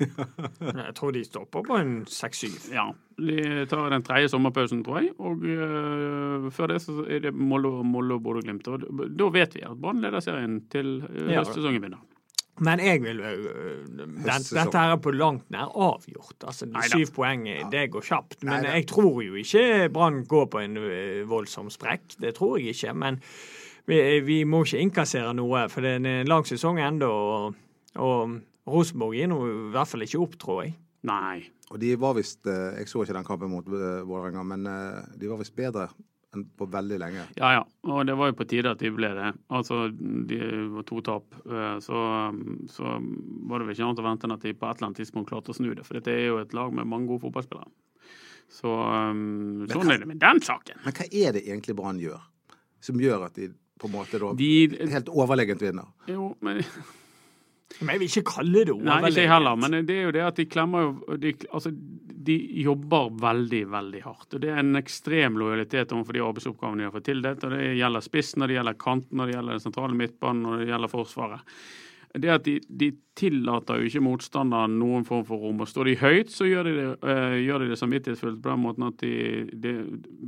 Jeg 0.85 0.93
tror 0.99 1.15
de 1.15 1.23
stopper 1.25 1.63
på 1.65 1.79
en 1.81 1.95
seks-syv. 2.05 2.59
Ja, 2.75 2.91
De 3.17 3.65
tar 3.65 3.89
den 3.89 4.03
tredje 4.05 4.29
sommerpausen, 4.29 4.83
tror 4.85 4.99
jeg. 5.01 5.15
Og 5.17 5.41
øh, 5.41 6.51
før 6.53 6.67
det 6.75 6.81
så 6.83 6.99
er 7.09 7.23
det 7.25 7.33
Molde 7.33 7.71
og 7.73 8.21
Bodø-Glimt. 8.21 8.67
Og 8.69 8.85
da 9.17 9.29
vet 9.33 9.55
vi 9.57 9.65
at 9.65 9.73
Brann 9.81 10.03
leder 10.05 10.21
serien 10.21 10.59
til 10.69 10.99
øh, 11.09 11.31
Ja. 11.31 11.39
høstsesongen 11.41 11.81
begynner. 11.81 12.05
Men 12.63 12.79
jeg 12.79 13.01
vil 13.03 13.19
øh, 13.19 13.87
den, 13.97 14.13
Dette 14.23 14.79
her 14.79 14.93
er 14.93 14.99
på 15.03 15.11
langt 15.11 15.49
nær 15.51 15.73
avgjort. 15.75 16.37
Altså. 16.47 16.69
Syv 16.87 17.11
poeng, 17.17 17.43
det 17.71 17.89
går 17.91 18.05
kjapt. 18.07 18.37
Men 18.43 18.61
Neida. 18.61 18.77
jeg 18.77 18.87
tror 18.87 19.19
jo 19.25 19.35
ikke 19.35 19.89
Brann 19.93 20.23
går 20.25 20.45
på 20.53 20.63
en 20.63 20.77
øh, 20.77 21.25
voldsom 21.29 21.69
sprekk. 21.73 22.15
Det 22.21 22.35
tror 22.37 22.57
jeg 22.57 22.75
ikke. 22.75 22.93
Men 22.93 23.19
vi, 23.85 23.99
vi 24.23 24.43
må 24.47 24.63
ikke 24.63 24.79
innkassere 24.85 25.33
noe, 25.35 25.67
for 25.69 25.83
det 25.83 25.97
er 25.97 26.07
en 26.23 26.31
lang 26.31 26.47
sesong 26.47 26.79
ennå. 26.79 27.11
Og, 27.11 27.59
og 27.99 28.39
Rosenborg 28.71 29.19
gir 29.19 29.29
nå 29.29 29.41
i 29.45 29.59
hvert 29.75 29.91
fall 29.91 30.07
ikke 30.07 30.23
opp, 30.23 30.39
tror 30.41 30.63
jeg. 30.63 30.77
Nei. 31.05 31.43
Og 31.73 31.79
de 31.81 31.93
var 31.99 32.15
visst 32.17 32.45
eh, 32.49 32.79
Jeg 32.79 32.89
så 32.89 33.03
ikke 33.03 33.17
den 33.17 33.27
kampen 33.27 33.51
mot 33.51 33.67
eh, 33.69 34.01
Vålerenga, 34.05 34.43
men 34.47 34.67
eh, 34.69 35.01
de 35.19 35.29
var 35.29 35.41
visst 35.41 35.55
bedre 35.57 35.89
på 36.57 36.67
veldig 36.71 36.97
lenge. 36.99 37.23
Ja 37.39 37.51
ja, 37.55 37.61
og 37.87 38.05
det 38.09 38.15
var 38.19 38.29
jo 38.31 38.35
på 38.39 38.47
tide 38.51 38.71
at 38.75 38.79
de 38.83 38.91
ble 38.91 39.09
det. 39.15 39.31
Altså, 39.49 39.85
de 39.95 40.39
var 40.75 40.83
to 40.89 41.01
tap. 41.01 41.25
øh, 41.45 41.77
Så, 41.81 42.01
så 42.75 42.83
var 43.49 43.59
det 43.59 43.67
vel 43.69 43.75
ikke 43.75 43.87
annet 43.87 44.03
å 44.03 44.07
vente 44.09 44.27
enn 44.27 44.35
at 44.35 44.41
de 44.45 44.53
på 44.53 44.67
et 44.69 44.77
eller 44.77 44.87
annet 44.89 44.99
tidspunkt 45.03 45.29
klarte 45.31 45.53
å 45.53 45.57
snu 45.57 45.71
det. 45.73 45.85
For 45.87 45.97
dette 45.99 46.11
er 46.13 46.25
jo 46.27 46.39
et 46.43 46.53
lag 46.57 46.73
med 46.73 46.87
mange 46.91 47.07
gode 47.07 47.23
fotballspillere. 47.27 47.71
Så 48.51 48.69
øhm, 48.69 49.65
sånn 49.71 49.91
er 49.95 50.03
det 50.03 50.07
med 50.11 50.19
den 50.21 50.41
saken. 50.45 50.77
Men 50.85 50.93
hva 50.99 51.07
er 51.09 51.31
det 51.33 51.45
egentlig 51.47 51.75
Brann 51.79 51.97
gjør, 52.03 52.21
som 52.79 52.99
gjør 53.01 53.25
at 53.29 53.39
de 53.39 53.49
på 53.81 53.89
en 53.89 53.95
måte 53.97 54.19
da 54.21 54.29
De 54.37 54.51
helt 54.91 55.09
overlegent 55.11 55.61
vinner? 55.65 55.87
Jo, 56.07 56.33
men 56.45 56.61
Men 57.81 57.95
jeg 57.95 58.01
vil 58.01 58.11
ikke 58.11 58.31
kalle 58.37 58.65
det 58.67 58.75
Nei, 58.79 58.97
ikke 59.09 59.25
jeg 59.25 59.31
heller. 59.31 59.59
Men 59.59 59.77
det 59.87 59.95
er 59.95 60.05
jo 60.07 60.15
det 60.15 60.25
at 60.25 60.37
de 60.39 60.47
klemmer 60.47 60.85
jo 60.85 61.17
de, 61.19 61.33
Altså, 61.49 61.71
de 62.25 62.35
jobber 62.63 63.09
veldig, 63.21 63.63
veldig 63.71 64.03
hardt. 64.05 64.27
Og 64.33 64.43
det 64.43 64.51
er 64.51 64.61
en 64.61 64.79
ekstrem 64.79 65.39
lojalitet 65.39 65.93
overfor 65.93 66.17
de 66.17 66.23
arbeidsoppgavene 66.25 66.83
de 66.83 66.87
har 66.87 66.95
fått 66.95 67.09
tildelt. 67.09 67.43
Og 67.45 67.55
det 67.55 67.73
gjelder 67.79 68.05
spissen, 68.05 68.45
og 68.45 68.51
det 68.51 68.57
gjelder 68.57 68.77
kanten, 68.81 69.19
og 69.19 69.27
det 69.27 69.35
gjelder 69.35 69.57
den 69.57 69.65
sentrale 69.65 69.99
midtbanen, 69.99 70.47
og 70.49 70.61
det 70.61 70.69
gjelder 70.71 70.93
Forsvaret. 70.95 71.57
Det 72.15 72.29
at 72.31 72.45
de, 72.45 72.53
de 72.69 72.93
tillater 73.19 73.81
jo 73.81 73.89
ikke 73.89 74.03
motstanderen 74.05 74.77
noen 74.79 75.03
form 75.07 75.25
for 75.27 75.41
rom. 75.43 75.59
Og 75.63 75.67
står 75.67 75.89
de 75.89 75.95
høyt, 75.99 76.31
så 76.31 76.47
gjør 76.47 76.69
de 76.69 76.75
det, 76.77 76.85
øh, 77.03 77.37
gjør 77.43 77.63
de 77.63 77.71
det 77.73 77.79
samvittighetsfullt 77.81 78.39
på 78.43 78.53
den 78.53 78.63
måten 78.63 78.87
at 78.87 79.01
de, 79.03 79.15
de 79.51 79.73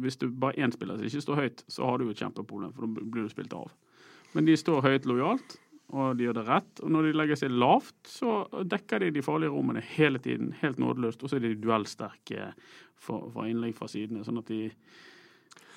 Hvis 0.04 0.20
du 0.20 0.28
bare 0.28 0.60
én 0.60 0.74
spiller 0.76 1.00
som 1.00 1.08
ikke 1.08 1.24
står 1.24 1.42
høyt, 1.42 1.64
så 1.72 1.88
har 1.88 1.98
du 1.98 2.08
jo 2.08 2.16
et 2.16 2.24
kjempeproblem, 2.24 2.74
for 2.76 2.84
da 2.84 3.08
blir 3.08 3.24
du 3.24 3.32
spilt 3.32 3.56
av. 3.56 3.72
Men 4.36 4.50
de 4.50 4.58
står 4.60 4.84
høyt 4.84 5.08
lojalt, 5.08 5.56
og 5.95 6.18
de 6.18 6.25
gjør 6.28 6.39
det 6.42 6.48
rett. 6.50 6.81
Og 6.84 6.92
når 6.92 7.07
de 7.07 7.13
legger 7.16 7.39
seg 7.39 7.54
lavt, 7.56 7.95
så 8.12 8.42
dekker 8.68 9.06
de 9.06 9.13
de 9.16 9.24
farlige 9.24 9.54
rommene 9.54 9.84
hele 9.95 10.19
tiden, 10.24 10.51
helt 10.62 10.81
nådeløst. 10.83 11.23
Og 11.23 11.31
så 11.31 11.38
er 11.38 11.45
de 11.45 11.54
duellsterke 11.62 12.50
for, 13.00 13.30
innlegg 13.47 13.78
fra 13.78 13.88
sidene, 13.92 14.26
sånn 14.28 14.42
at 14.42 14.52
de 14.52 14.66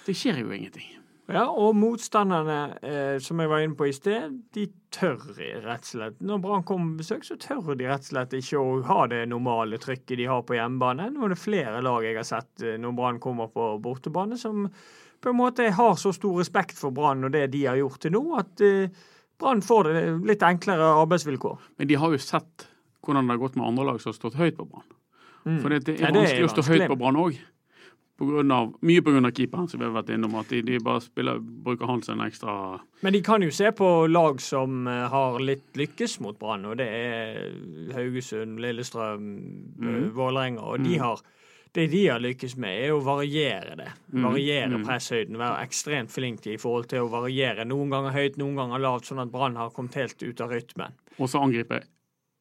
Det 0.06 0.16
skjer 0.16 0.40
jo 0.42 0.50
ingenting. 0.50 0.96
Ja, 1.30 1.44
og 1.46 1.76
motstanderne, 1.78 2.78
eh, 2.82 3.16
som 3.22 3.38
jeg 3.38 3.50
var 3.52 3.62
inne 3.62 3.76
på 3.78 3.86
i 3.86 3.92
sted, 3.94 4.32
de 4.50 4.64
tør 4.90 5.20
rett 5.62 5.84
og 5.84 5.86
slett 5.86 6.24
Når 6.26 6.40
Brann 6.42 6.64
kommer 6.66 6.96
på 6.96 7.04
besøk, 7.04 7.22
så 7.22 7.36
tør 7.38 7.76
de 7.78 7.86
rett 7.86 8.02
og 8.02 8.08
slett 8.08 8.34
ikke 8.34 8.58
å 8.58 8.80
ha 8.88 9.04
det 9.06 9.20
normale 9.30 9.78
trykket 9.78 10.18
de 10.18 10.26
har 10.26 10.42
på 10.42 10.56
hjemmebane. 10.58 11.06
Nå 11.14 11.22
er 11.22 11.34
det 11.36 11.38
flere 11.38 11.84
lag 11.86 12.02
jeg 12.02 12.18
har 12.18 12.26
sett 12.26 12.64
eh, 12.66 12.80
når 12.82 12.96
Brann 12.98 13.22
kommer 13.22 13.52
på 13.54 13.76
bortebane, 13.84 14.40
som 14.40 14.66
på 15.20 15.30
en 15.30 15.38
måte 15.38 15.70
har 15.70 15.94
så 16.00 16.10
stor 16.16 16.40
respekt 16.40 16.80
for 16.80 16.90
Brann 16.96 17.22
og 17.28 17.30
det 17.36 17.46
de 17.54 17.62
har 17.68 17.78
gjort 17.78 18.02
til 18.02 18.16
nå, 18.16 18.24
at 18.40 18.66
eh, 18.66 19.06
Brann 19.40 19.62
får 19.64 19.90
litt 20.28 20.42
enklere 20.46 20.92
arbeidsvilkår. 21.00 21.70
Men 21.80 21.88
de 21.90 21.98
har 22.00 22.12
jo 22.14 22.20
sett 22.22 22.68
hvordan 23.06 23.26
det 23.26 23.36
har 23.36 23.40
gått 23.40 23.56
med 23.56 23.66
andre 23.66 23.86
lag 23.88 24.00
som 24.02 24.12
har 24.12 24.18
stått 24.18 24.36
høyt 24.40 24.58
på 24.58 24.68
Brann. 24.68 24.88
Mm. 25.46 25.62
For 25.62 25.72
det, 25.72 25.84
det 25.88 25.96
er 26.04 26.12
vanskelig 26.12 26.50
å 26.50 26.52
stå 26.52 26.66
høyt 26.68 26.86
på 26.90 26.98
Brann 27.00 27.16
òg. 27.20 27.38
Mye 28.20 29.00
pga. 29.00 29.30
keeperen, 29.32 29.68
som 29.68 29.80
vi 29.80 29.86
har 29.86 29.94
vært 29.94 30.10
innom. 30.12 30.34
At 30.36 30.50
de, 30.52 30.60
de 30.60 30.76
bare 30.84 31.00
spiller, 31.00 31.38
bruker 31.40 31.88
han 31.88 32.02
som 32.04 32.18
en 32.20 32.26
ekstra 32.26 32.52
Men 33.00 33.14
de 33.16 33.22
kan 33.24 33.40
jo 33.42 33.48
se 33.50 33.70
på 33.72 33.88
lag 34.12 34.40
som 34.44 34.86
eh, 34.86 35.06
har 35.08 35.40
litt 35.40 35.72
lykkes 35.80 36.18
mot 36.20 36.36
Brann, 36.38 36.66
og 36.68 36.76
det 36.82 36.88
er 36.88 37.54
Haugesund, 37.96 38.60
Lillestrøm, 38.60 39.30
eh, 39.80 39.86
Mm. 39.90 40.10
Vålerenga. 40.12 40.60
Og 40.60 40.84
de 40.84 40.98
har, 41.00 41.20
det 41.76 41.86
de 41.92 42.02
har 42.08 42.18
lykkes 42.22 42.56
med, 42.58 42.80
er 42.84 42.94
å 42.96 43.02
variere 43.04 43.76
det. 43.78 43.92
Mm. 44.12 44.24
Variere 44.26 44.74
Mm. 44.78 44.84
presshøyden. 44.86 45.38
Være 45.38 45.62
ekstremt 45.66 46.10
flinke 46.10 46.52
i 46.54 46.58
forhold 46.58 46.88
til 46.90 47.04
å 47.06 47.10
variere. 47.12 47.64
Noen 47.64 47.90
ganger 47.90 48.16
høyt, 48.16 48.36
noen 48.38 48.56
ganger 48.56 48.82
lavt, 48.82 49.06
sånn 49.06 49.22
at 49.22 49.30
Brann 49.30 49.56
har 49.56 49.70
kommet 49.70 49.94
helt 49.94 50.22
ut 50.22 50.40
av 50.40 50.50
rytmen. 50.50 50.92
Og 51.18 51.28
så 51.30 51.42
angripe 51.42 51.82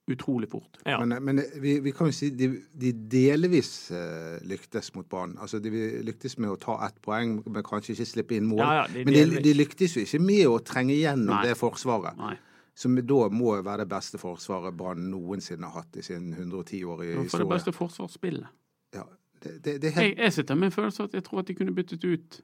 utrolig 0.09 0.49
fort. 0.49 0.79
Ja. 0.85 1.05
Men, 1.05 1.23
men 1.23 1.43
vi, 1.61 1.79
vi 1.79 1.91
kan 1.93 2.09
jo 2.09 2.15
si 2.17 2.31
de, 2.33 2.47
de 2.73 2.91
delvis 3.11 3.91
eh, 3.93 4.39
lyktes 4.49 4.93
mot 4.95 5.05
Brann. 5.09 5.35
Altså 5.37 5.59
de 5.61 5.69
lyktes 6.05 6.37
med 6.41 6.49
å 6.49 6.57
ta 6.57 6.79
ett 6.87 6.97
poeng, 7.05 7.39
men 7.45 7.65
kanskje 7.65 7.93
ikke 7.93 8.07
slippe 8.09 8.37
inn 8.39 8.47
mål. 8.49 8.63
Ja, 8.63 8.71
ja, 8.81 8.85
de 8.93 9.05
men 9.05 9.13
de, 9.13 9.43
de 9.45 9.53
lyktes 9.53 9.97
jo 9.97 10.05
ikke 10.07 10.21
med 10.23 10.45
å 10.49 10.57
trenge 10.65 10.97
gjennom 10.97 11.35
Nei. 11.35 11.43
det 11.45 11.57
forsvaret. 11.59 12.17
Nei. 12.17 12.35
Som 12.79 12.95
da 12.95 13.27
må 13.29 13.57
være 13.61 13.83
det 13.83 13.89
beste 13.91 14.17
forsvaret 14.21 14.73
Brann 14.79 15.09
noensinne 15.11 15.67
har 15.67 15.83
hatt 15.83 15.99
i 15.99 16.05
sin 16.05 16.31
110-årige 16.33 17.17
historie. 17.19 17.29
For 17.35 17.43
det 17.43 17.51
beste 17.51 17.75
forsvarsspillet. 17.75 18.55
Ja, 18.95 19.03
det, 19.43 19.65
det, 19.65 19.81
det 19.81 19.91
helt 19.93 20.05
Jeg, 20.07 20.17
jeg 20.17 20.33
sitter 20.33 20.55
med 20.55 20.65
en 20.65 20.71
følelse 20.71 21.03
at 21.03 21.13
jeg 21.13 21.23
tror 21.23 21.39
at 21.39 21.47
de 21.47 21.53
kunne 21.55 21.75
byttet 21.75 22.03
ut 22.03 22.41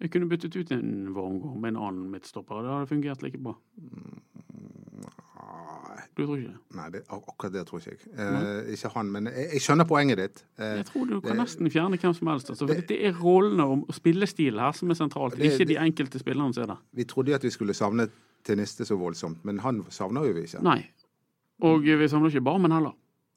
Jeg 0.00 0.10
kunne 0.10 0.28
byttet 0.28 0.56
ut 0.56 0.70
en 0.72 1.08
Wormgård 1.14 1.60
med 1.60 1.68
en 1.68 1.76
annen 1.76 2.10
midtstopper. 2.10 2.62
Det 2.62 2.70
hadde 2.72 2.86
fungert 2.86 3.22
like 3.22 3.38
bra. 3.38 3.54
Du 6.16 6.26
tror 6.26 6.36
ikke 6.36 6.48
det? 6.50 6.56
Nei, 6.76 6.88
det, 6.92 7.00
ak- 7.08 7.28
akkurat 7.30 7.52
det 7.54 7.62
tror 7.68 7.78
ikke 7.80 7.92
jeg. 7.92 8.16
Eh, 8.20 8.72
ikke 8.74 8.88
han, 8.94 9.10
men 9.14 9.26
jeg, 9.30 9.46
jeg 9.54 9.62
skjønner 9.64 9.86
poenget 9.88 10.18
ditt. 10.20 10.42
Eh, 10.58 10.72
Jeg 10.80 10.86
tror 10.90 11.06
du 11.08 11.20
kan 11.24 11.36
nesten 11.40 11.70
fjerne 11.72 11.96
hvem 12.02 12.14
som 12.14 12.26
helst. 12.28 12.50
Altså, 12.52 12.66
for 12.66 12.74
det- 12.74 12.88
det 12.88 12.98
er 13.06 13.12
rollene 13.22 13.64
og 13.64 13.94
spillestil 13.94 14.58
her 14.60 14.72
som 14.72 14.90
er 14.90 14.94
sentralt, 14.94 15.36
Det- 15.38 15.52
ikke 15.52 15.64
de 15.68 15.78
enkelte 15.78 16.18
spillerne 16.18 16.54
som 16.54 16.62
er 16.62 16.66
der. 16.66 16.82
vi 16.92 17.04
trodde 17.04 17.30
jo 17.30 17.34
at 17.34 17.42
vi 17.44 17.50
skulle 17.50 17.74
savne 17.74 18.08
Teniste 18.44 18.84
så 18.84 18.96
voldsomt, 18.98 19.44
men 19.44 19.58
han 19.60 19.84
savner 19.88 20.24
jo 20.26 20.32
vi 20.32 20.40
ikke. 20.40 20.62
Nei. 20.62 20.90
Og 21.60 21.82
vi 21.82 22.08
savner 22.08 22.26
ikke 22.28 22.40
Barmen 22.42 22.72
heller. 22.72 22.90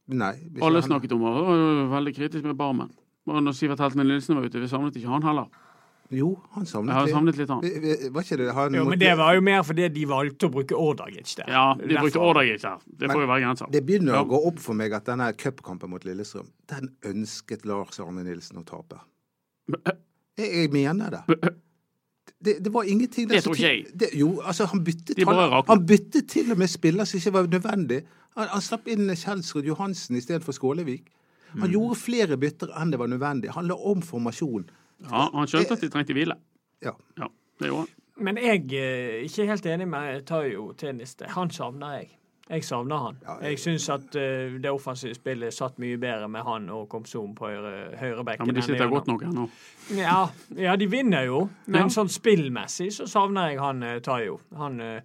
Nei, 0.07 0.33
Alle 0.61 0.81
han. 0.81 0.89
snakket 0.89 1.11
om 1.15 1.23
det, 1.25 1.29
å, 1.41 1.89
veldig 1.89 2.13
kritisk 2.15 2.43
med 2.45 2.55
Barmen. 2.59 2.91
Og 3.25 3.39
når 3.41 3.55
Sivert 3.57 3.79
Heltene 3.81 4.03
Nilsen 4.05 4.35
var 4.37 4.45
ute, 4.45 4.59
vi 4.61 4.67
savnet 4.69 4.95
ikke 4.99 5.09
han 5.09 5.23
heller. 5.25 5.47
Jo, 6.13 6.27
han 6.53 6.67
savnet 6.69 6.93
Jeg 6.93 6.99
har 7.01 7.07
savnet 7.15 7.37
litt 7.39 7.49
han. 7.49 7.63
Var 8.13 8.21
ikke 8.27 8.37
det 8.37 8.51
han 8.53 8.75
Jo, 8.77 8.83
men 8.85 8.99
det 9.01 9.15
var 9.17 9.33
jo 9.33 9.41
mer 9.41 9.63
fordi 9.65 9.87
de 9.89 10.03
valgte 10.05 10.45
å 10.45 10.51
bruke 10.53 10.77
Ordagic 10.77 11.31
der. 11.39 11.49
Ja, 11.49 11.63
de 11.73 11.87
brukte 11.87 12.11
Derfor- 12.19 12.27
Ordagic 12.29 12.61
der. 12.61 12.77
Det 12.85 13.09
får 13.09 13.21
jo 13.23 13.27
være 13.31 13.41
grenser. 13.47 13.71
Det 13.73 13.81
begynner 13.87 14.13
Ja. 14.13 14.21
å 14.23 14.29
gå 14.29 14.45
opp 14.51 14.59
for 14.59 14.75
meg 14.77 14.93
at 14.93 15.05
denne 15.09 15.31
cupkampen 15.33 15.89
mot 15.89 16.03
Lillestrøm, 16.05 16.45
den 16.69 16.91
ønsket 17.03 17.65
Lars 17.65 17.99
Arne 17.99 18.23
Nilsen 18.23 18.61
å 18.61 18.65
tape. 18.69 19.01
Jeg, 20.37 20.51
jeg 20.53 20.71
mener 20.71 21.09
det. 21.09 21.23
Det, 22.45 22.59
det 22.63 22.71
var 22.73 22.83
ingenting 22.83 23.27
der 23.27 23.35
Det 23.39 23.43
tror 23.43 23.55
ikke 23.55 23.71
jeg. 23.71 23.85
Det, 23.97 24.09
jo, 24.13 24.41
altså, 24.45 24.65
han 24.69 24.83
byttet, 24.85 25.17
han, 25.25 25.63
han 25.67 25.85
byttet 25.87 26.27
til 26.29 26.51
og 26.51 26.57
med 26.61 26.69
spiller 26.69 27.05
som 27.09 27.17
ikke 27.17 27.33
var 27.33 27.47
nødvendig. 27.49 28.03
Han, 28.35 28.47
han 28.51 28.61
slapp 28.63 28.87
inn 28.91 29.07
Kjelsrud 29.15 29.65
Johansen 29.69 30.17
istedenfor 30.19 30.55
Skålevik. 30.55 31.05
Mm. 31.53 31.61
Han 31.61 31.71
gjorde 31.71 31.99
flere 32.01 32.37
bytter 32.41 32.73
enn 32.81 32.91
det 32.91 32.99
var 32.99 33.07
nødvendig. 33.11 33.53
Han 33.55 33.67
la 33.69 33.75
om 33.79 34.01
formasjon. 34.03 34.65
Ja, 35.05 35.29
han 35.33 35.47
skjønte 35.47 35.77
at 35.77 35.83
de 35.85 35.89
trengte 35.93 36.15
hvile. 36.17 36.35
Ja. 36.83 36.91
Ja, 37.19 37.29
det 37.59 37.69
gjorde 37.71 37.85
han. 37.85 37.93
Men 38.17 38.37
jeg 38.39 38.61
er 38.79 39.23
ikke 39.27 39.45
helt 39.49 39.65
enig 39.67 39.87
med 39.91 40.21
Tayo 40.27 40.69
Teniste. 40.79 41.27
Han 41.35 41.49
savner 41.51 41.97
jeg. 41.99 42.13
Jeg 42.45 42.61
savner 42.63 43.01
han. 43.01 43.15
Jeg 43.41 43.57
syns 43.59 43.87
at 43.89 44.15
eh, 44.21 44.53
det 44.61 44.69
offensive 44.69 45.15
spillet 45.17 45.53
satt 45.55 45.79
mye 45.81 45.97
bedre 45.97 46.27
med 46.29 46.45
han 46.45 46.67
og 46.69 46.85
Komsom 46.91 47.31
på 47.35 47.49
høyre, 47.49 47.71
høyrebekken. 47.97 48.45
Ja, 48.45 48.47
men 48.51 48.55
de 48.59 48.63
sitter 48.67 48.91
godt 48.91 49.07
nok 49.09 49.23
her 49.25 49.33
nå. 49.33 49.47
Ja, 49.97 50.19
ja, 50.55 50.75
de 50.77 50.87
vinner 50.91 51.25
jo, 51.25 51.39
men 51.65 51.81
Ja. 51.87 51.87
sånn 51.89 52.11
spillmessig 52.13 52.91
så 52.99 53.07
savner 53.09 53.49
jeg 53.49 53.59
han 53.63 53.81
eh, 53.83 53.97
Tayo. 54.05 54.37
Han, 54.61 54.77
eh, 54.79 55.01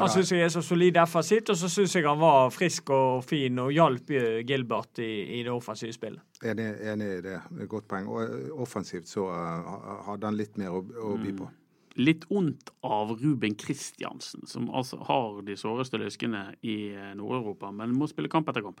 han 0.00 0.10
syns 0.12 0.32
jeg 0.32 0.44
er 0.46 0.52
så 0.52 0.62
solid 0.64 0.94
defensivt, 0.96 1.50
og 1.52 1.58
så 1.60 1.68
syns 1.70 1.96
jeg 1.96 2.06
han 2.06 2.20
var 2.20 2.52
frisk 2.54 2.92
og 2.94 3.24
fin 3.26 3.58
og 3.62 3.72
hjalp 3.74 4.12
eh, 4.16 4.38
Gilbert 4.48 5.02
i, 5.04 5.10
i 5.38 5.42
det 5.44 5.52
offensive 5.52 5.94
spillet. 5.94 6.22
Enig, 6.42 6.68
enig 6.92 7.08
i 7.18 7.24
det. 7.24 7.40
Godt 7.70 7.88
poeng. 7.90 8.08
Og 8.10 8.22
eh, 8.24 8.54
offensivt 8.64 9.10
så 9.10 9.26
uh, 9.28 9.98
hadde 10.08 10.30
han 10.30 10.38
litt 10.38 10.56
mer 10.60 10.78
å, 10.78 10.80
å 10.80 11.16
by 11.20 11.34
på. 11.38 11.50
Litt 12.00 12.24
ondt 12.32 12.72
av 12.88 13.12
Ruben 13.20 13.54
Kristiansen, 13.60 14.46
som 14.48 14.70
altså 14.72 15.02
har 15.10 15.42
de 15.44 15.58
såreste 15.60 16.00
løskene 16.00 16.46
i 16.64 16.94
Nord-Europa, 17.18 17.68
men 17.76 17.92
må 17.92 18.08
spille 18.08 18.32
kamp 18.32 18.48
etter 18.48 18.64
kamp. 18.64 18.80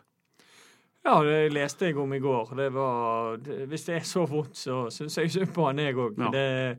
Ja, 1.02 1.18
det 1.26 1.50
leste 1.52 1.88
jeg 1.88 1.98
om 1.98 2.12
i 2.14 2.20
går. 2.22 2.54
Det 2.56 2.68
var, 2.72 3.36
det, 3.42 3.64
hvis 3.68 3.88
det 3.88 3.96
er 3.98 4.04
så 4.06 4.22
vondt, 4.30 4.54
så 4.56 4.84
syns 4.94 5.18
jeg 5.18 5.32
synd 5.34 5.50
på 5.54 5.66
han, 5.66 5.82
jeg 5.82 5.98
òg. 5.98 6.20
Ja. 6.22 6.30
Det, 6.32 6.78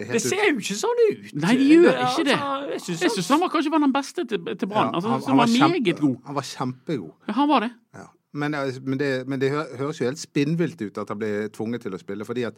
Det 0.00 0.08
det 0.16 0.20
ser 0.24 0.44
jo 0.48 0.58
ikke 0.62 0.76
sånn 0.80 1.00
ut. 1.06 1.32
Nei, 1.44 1.54
det 1.60 1.66
gjør 1.70 1.98
ikke 2.06 2.24
det. 2.30 2.36
Altså, 2.40 2.70
jeg 2.72 2.80
synes 2.86 3.02
Jeg 3.06 3.10
syns 3.16 3.28
han 3.34 3.40
var 3.44 3.50
kanskje 3.52 3.72
var 3.74 3.82
den 3.84 3.92
beste 3.94 4.24
til, 4.30 4.44
til 4.56 4.68
Brann. 4.70 4.90
Ja, 4.90 4.96
altså, 5.00 5.08
han- 5.12 5.22
han 5.28 5.36
var, 5.42 5.46
kjempe- 5.52 5.80
meget 5.80 6.00
god. 6.00 6.16
Han 6.26 6.34
var 6.40 6.46
kjempegod. 6.50 7.12
Ja, 7.28 7.32
han 7.40 7.48
var 7.48 7.60
det. 7.66 7.70
Ja. 8.00 8.06
Men, 8.32 8.54
eh, 8.54 8.72
men, 8.86 8.98
det, 8.98 9.10
men 9.28 9.40
det 9.42 9.50
høres 9.50 9.98
jo 10.00 10.06
helt 10.06 10.18
spinnvilt 10.22 10.80
ut 10.86 10.98
at 11.02 11.08
han 11.10 11.18
ble 11.18 11.32
tvunget 11.52 11.82
til 11.82 11.92
å 11.96 11.98
spille, 11.98 12.24
fordi 12.24 12.44
at 12.46 12.54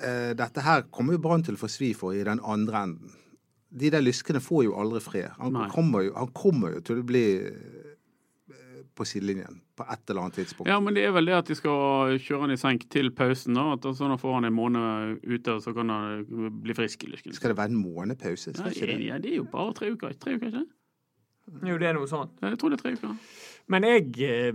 uh, 0.00 0.32
dette 0.34 0.60
her 0.64 0.82
kommer 0.90 1.12
jo 1.14 1.20
Brann 1.20 1.42
til 1.44 1.54
å 1.54 1.60
få 1.60 1.68
svi 1.70 1.92
for 1.94 2.16
i 2.16 2.24
den 2.24 2.40
andre 2.42 2.82
enden. 2.88 3.12
De 3.74 3.90
der 3.90 4.00
lyskene 4.06 4.40
får 4.40 4.64
jo 4.68 4.74
aldri 4.78 5.00
fred. 5.02 5.30
Han 5.38 5.56
kommer, 5.70 6.04
jo, 6.06 6.12
han 6.14 6.28
kommer 6.32 6.76
jo 6.76 6.80
til 6.86 7.00
å 7.02 7.06
bli 7.06 7.24
på 8.94 9.06
sidelinjen 9.08 9.60
på 9.76 9.86
et 9.90 10.10
eller 10.10 10.26
annet 10.26 10.38
tidspunkt. 10.38 10.70
Ja, 10.70 10.78
men 10.82 10.94
det 10.96 11.04
er 11.08 11.14
vel 11.16 11.26
det 11.26 11.34
at 11.36 11.50
de 11.50 11.56
skal 11.58 12.14
kjøre 12.22 12.44
han 12.46 12.54
i 12.54 12.58
senk 12.60 12.86
til 12.94 13.10
pausen. 13.16 13.56
da, 13.58 13.72
at 13.74 13.88
Sånn 13.98 14.14
at 14.14 14.22
får 14.22 14.38
han 14.38 14.48
en 14.48 14.56
måned 14.56 15.24
ute, 15.26 15.56
og 15.56 15.64
så 15.64 15.74
kan 15.76 15.90
han 15.90 16.24
bli 16.62 16.76
frisk 16.78 17.04
Liksom. 17.04 17.34
Skal 17.36 17.52
det 17.52 17.58
være 17.58 17.74
en 17.74 17.82
månedpause? 17.82 18.52
pause? 18.52 18.58
Skal 18.58 18.72
ikke 18.72 18.92
det? 18.92 19.06
ja, 19.10 19.18
det 19.18 19.32
er 19.32 19.40
jo 19.42 19.48
bare 19.50 19.74
tre 19.76 19.90
uker. 19.92 20.14
Tre 20.20 20.36
uker, 20.38 20.52
ikke? 20.52 20.66
Jo, 21.68 21.76
det 21.76 21.88
er 21.90 21.96
noe 21.98 22.08
sånt. 22.08 22.38
Ja, 22.40 22.52
Jeg 22.54 22.58
tror 22.60 22.72
det 22.72 22.78
er 22.78 22.82
tre 22.84 22.94
uker. 22.96 23.16
Men 23.68 23.84
jeg 23.84 24.06
eh, 24.24 24.52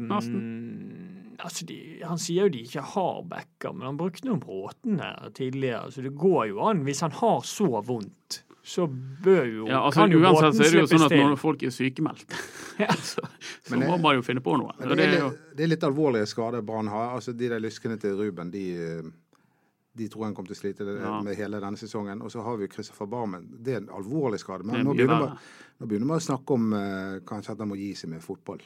altså 1.39 1.65
de, 1.69 1.77
Han 2.05 2.21
sier 2.21 2.47
jo 2.47 2.53
de 2.53 2.63
ikke 2.65 2.83
har 2.93 3.23
backer, 3.29 3.73
men 3.73 3.87
han 3.91 3.99
brukte 3.99 4.27
noen 4.27 4.41
Bråten 4.43 5.01
her 5.01 5.29
tidligere. 5.37 5.91
Så 5.93 6.03
det 6.05 6.15
går 6.17 6.49
jo 6.51 6.63
an. 6.65 6.83
Hvis 6.87 7.03
han 7.05 7.15
har 7.19 7.41
så 7.47 7.69
vondt, 7.85 8.43
så 8.69 8.85
bør 9.23 9.45
jo 9.49 9.67
Ja, 9.67 9.79
altså 9.87 10.03
kan 10.03 10.11
jo 10.13 10.19
Uansett 10.21 10.55
så 10.59 10.65
er 10.67 10.73
det 10.75 10.81
jo 10.83 10.89
sånn 10.91 11.05
at 11.07 11.15
når 11.17 11.37
folk 11.41 11.63
er 11.65 11.71
sykemeldt, 11.73 12.35
Ja. 12.83 12.91
så, 12.95 13.23
så 13.65 13.73
det- 13.75 13.87
må 13.89 13.97
man 13.99 14.15
jo 14.19 14.21
finne 14.23 14.43
på 14.45 14.53
noe. 14.61 14.75
Det, 14.77 14.93
det 14.95 15.07
er 15.07 15.15
er 15.15 15.23
jo, 15.23 15.31
det 15.57 15.65
er 15.65 15.71
litt 15.73 15.83
alvorlige 15.87 16.27
skader 16.29 16.61
Brann 16.65 16.87
har. 16.93 17.15
Altså, 17.17 17.33
de 17.35 17.49
der 17.51 17.59
lyskene 17.59 17.97
til 17.99 18.13
Ruben, 18.19 18.51
de, 18.53 18.61
eh, 18.77 19.09
de 19.99 20.07
tror 20.07 20.27
han 20.29 20.35
kommer 20.37 20.53
til 20.53 20.55
å 20.55 20.61
slite 20.61 20.85
Ja. 21.01 21.17
med 21.25 21.35
hele 21.35 21.59
denne 21.59 21.75
sesongen. 21.81 22.21
Og 22.23 22.31
så 22.31 22.43
har 22.45 22.55
vi 22.61 22.69
Christopher 22.71 23.09
Barmen. 23.11 23.49
Det 23.59 23.73
er 23.73 23.81
en 23.81 23.89
alvorlig 23.89 24.39
skade. 24.39 24.63
Men 24.63 24.85
nå 24.85 24.93
begynner, 24.95 25.19
man, 25.25 25.37
nå 25.81 25.87
begynner 25.89 26.07
man 26.13 26.21
å 26.21 26.27
snakke 26.29 26.55
om 26.55 26.69
uh, 26.73 27.19
kanskje 27.27 27.51
at 27.57 27.59
han 27.65 27.67
må 27.73 27.75
gi 27.81 27.89
seg 27.99 28.13
med 28.13 28.21
fotball. 28.23 28.61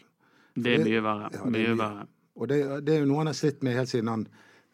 det 0.53 0.75
er 0.79 0.83
mye 0.85 1.01
verre. 1.01 1.29
Ja, 1.31 1.39
det 1.39 1.47
er 1.47 1.49
Mye 1.55 1.69
mye. 1.73 1.77
verre. 1.79 2.07
Og 2.35 2.47
det, 2.49 2.59
det 2.85 2.93
er 2.93 2.99
jo 3.01 3.09
noe 3.09 3.17
han 3.23 3.27
har 3.31 3.39
slitt 3.39 3.63
med 3.65 3.73
helt 3.79 3.89
siden 3.89 4.09
han 4.11 4.27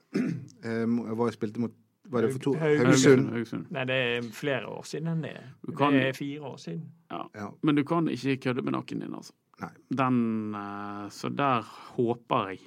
uh, 0.65 1.15
var 1.15 1.27
og 1.29 1.33
spilte 1.37 1.59
mot 1.63 1.71
var 2.09 2.21
det 2.25 2.31
for 2.33 2.39
to, 2.39 2.53
Haug- 2.59 2.77
Haugesund. 2.85 3.29
Haugesund. 3.33 3.65
Nei, 3.71 3.83
det 3.85 3.95
er 4.17 4.21
flere 4.33 4.65
år 4.67 4.83
siden 4.89 5.07
enn 5.11 5.21
det. 5.21 5.33
Kan- 5.77 5.93
Det 5.93 6.07
er 6.09 6.13
fire 6.17 6.41
år 6.41 6.57
siden. 6.57 6.83
Ja. 7.11 7.23
Ja. 7.35 7.49
Men 7.63 7.75
du 7.75 7.83
kan 7.83 8.07
ikke 8.07 8.37
kødde 8.41 8.63
med 8.63 8.73
nakken 8.73 8.99
din, 9.01 9.13
altså. 9.13 9.31
Nei. 9.61 9.69
Den, 9.91 10.55
eh, 10.55 11.09
så 11.09 11.29
der 11.35 11.61
håper 11.95 12.49
jeg 12.49 12.59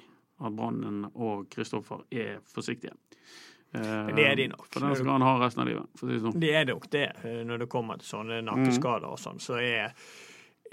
at 0.43 0.55
Brannen 0.55 1.05
og 1.15 1.47
Kristoffer 1.49 2.03
er 2.11 2.37
forsiktige. 2.45 2.91
Eh, 3.75 3.81
Men 3.81 4.15
det 4.15 4.25
er 4.27 4.35
de 4.35 4.47
nok. 4.47 4.67
For 4.71 4.79
den 4.81 4.95
skal 4.95 5.07
han 5.11 5.21
ha 5.21 5.37
resten 5.39 5.61
av 5.61 5.67
livet. 5.67 5.87
For 5.97 6.05
å 6.05 6.09
si 6.09 6.13
det 6.19 6.21
sånn. 6.21 6.39
Det 6.39 6.51
er 6.53 6.65
nok 6.65 6.89
det 6.91 7.07
eh, 7.23 7.43
når 7.43 7.57
det 7.63 7.69
kommer 7.69 7.97
til 7.97 8.05
sånne 8.17 8.41
nakkeskader 8.45 9.05
og 9.09 9.17
sånn. 9.17 9.39
Så 9.41 9.55
er, 9.59 9.93